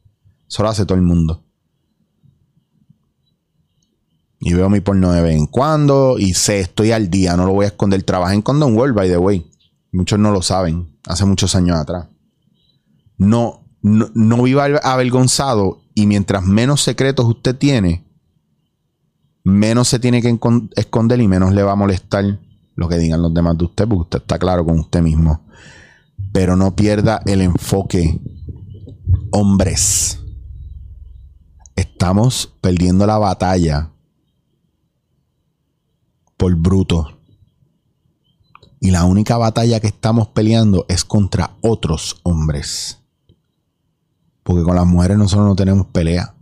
Solo 0.47 0.69
hace 0.69 0.85
todo 0.85 0.97
el 0.97 1.03
mundo. 1.03 1.44
Y 4.39 4.53
veo 4.53 4.69
mi 4.69 4.81
porno 4.81 5.11
de 5.11 5.21
vez 5.21 5.35
en 5.35 5.47
cuando 5.47 6.19
y 6.19 6.33
sé, 6.33 6.59
estoy 6.59 6.91
al 6.91 7.09
día, 7.09 7.35
no 7.35 7.45
lo 7.45 7.53
voy 7.53 7.65
a 7.65 7.69
esconder. 7.69 8.03
Trabajé 8.03 8.35
en 8.35 8.41
Condom 8.41 8.75
World, 8.75 8.95
by 8.95 9.09
the 9.09 9.17
way. 9.17 9.49
Muchos 9.91 10.19
no 10.19 10.31
lo 10.31 10.41
saben, 10.41 10.97
hace 11.05 11.25
muchos 11.25 11.55
años 11.55 11.77
atrás. 11.77 12.07
No, 13.17 13.65
no, 13.81 14.09
no 14.13 14.43
viva 14.43 14.65
avergonzado 14.83 15.81
y 15.93 16.05
mientras 16.05 16.43
menos 16.43 16.81
secretos 16.81 17.25
usted 17.25 17.55
tiene, 17.55 18.05
menos 19.45 19.87
se 19.87 19.99
tiene 19.99 20.21
que 20.21 20.37
esconder 20.75 21.21
y 21.21 21.27
menos 21.27 21.53
le 21.53 21.63
va 21.63 21.71
a 21.71 21.77
molestar 21.77 22.39
lo 22.75 22.89
que 22.89 22.97
digan 22.97 23.21
los 23.21 23.33
demás 23.33 23.57
de 23.57 23.65
usted, 23.65 23.87
porque 23.87 24.01
usted 24.01 24.19
está 24.19 24.37
claro 24.37 24.65
con 24.65 24.79
usted 24.79 25.01
mismo. 25.01 25.47
Pero 26.33 26.57
no 26.57 26.75
pierda 26.75 27.21
el 27.25 27.41
enfoque. 27.41 28.19
Hombres, 29.31 30.19
estamos 31.75 32.53
perdiendo 32.61 33.07
la 33.07 33.17
batalla 33.17 33.91
por 36.37 36.55
bruto. 36.55 37.19
Y 38.79 38.91
la 38.91 39.05
única 39.05 39.37
batalla 39.37 39.79
que 39.79 39.87
estamos 39.87 40.27
peleando 40.27 40.85
es 40.89 41.03
contra 41.03 41.57
otros 41.61 42.19
hombres. 42.23 42.99
Porque 44.43 44.63
con 44.63 44.75
las 44.75 44.85
mujeres 44.85 45.17
nosotros 45.17 45.47
no 45.47 45.55
tenemos 45.55 45.87
pelea. 45.87 46.35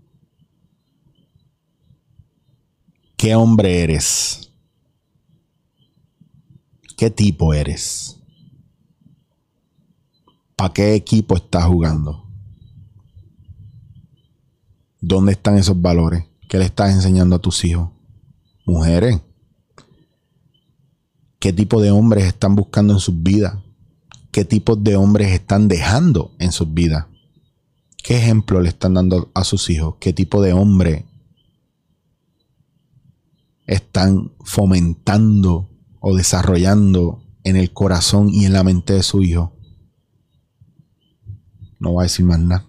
¿Qué 3.15 3.35
hombre 3.35 3.83
eres? 3.83 4.51
¿Qué 6.97 7.09
tipo 7.09 7.53
eres? 7.53 8.19
¿Para 10.55 10.73
qué 10.73 10.93
equipo 10.95 11.35
estás 11.35 11.65
jugando? 11.65 12.27
¿Dónde 14.99 15.33
están 15.33 15.57
esos 15.57 15.81
valores? 15.81 16.25
¿Qué 16.49 16.57
le 16.57 16.65
estás 16.65 16.93
enseñando 16.93 17.35
a 17.35 17.39
tus 17.39 17.63
hijos? 17.65 17.89
Mujeres. 18.65 19.21
¿Qué 21.43 21.51
tipo 21.51 21.81
de 21.81 21.91
hombres 21.91 22.23
están 22.23 22.55
buscando 22.55 22.93
en 22.93 23.01
sus 23.01 23.21
vidas? 23.21 23.57
¿Qué 24.31 24.45
tipo 24.45 24.77
de 24.77 24.95
hombres 24.95 25.33
están 25.33 25.67
dejando 25.67 26.31
en 26.39 26.53
sus 26.53 26.73
vidas? 26.73 27.07
¿Qué 28.01 28.15
ejemplo 28.15 28.61
le 28.61 28.69
están 28.69 28.93
dando 28.93 29.29
a 29.35 29.43
sus 29.43 29.69
hijos? 29.69 29.95
¿Qué 29.99 30.13
tipo 30.13 30.41
de 30.41 30.53
hombre 30.53 31.05
están 33.67 34.31
fomentando 34.45 35.69
o 35.99 36.15
desarrollando 36.15 37.21
en 37.43 37.57
el 37.57 37.73
corazón 37.73 38.29
y 38.29 38.45
en 38.45 38.53
la 38.53 38.63
mente 38.63 38.93
de 38.93 39.03
su 39.03 39.21
hijo? 39.21 39.53
No 41.77 41.91
voy 41.91 42.03
a 42.03 42.07
decir 42.07 42.25
más 42.25 42.39
nada. 42.39 42.65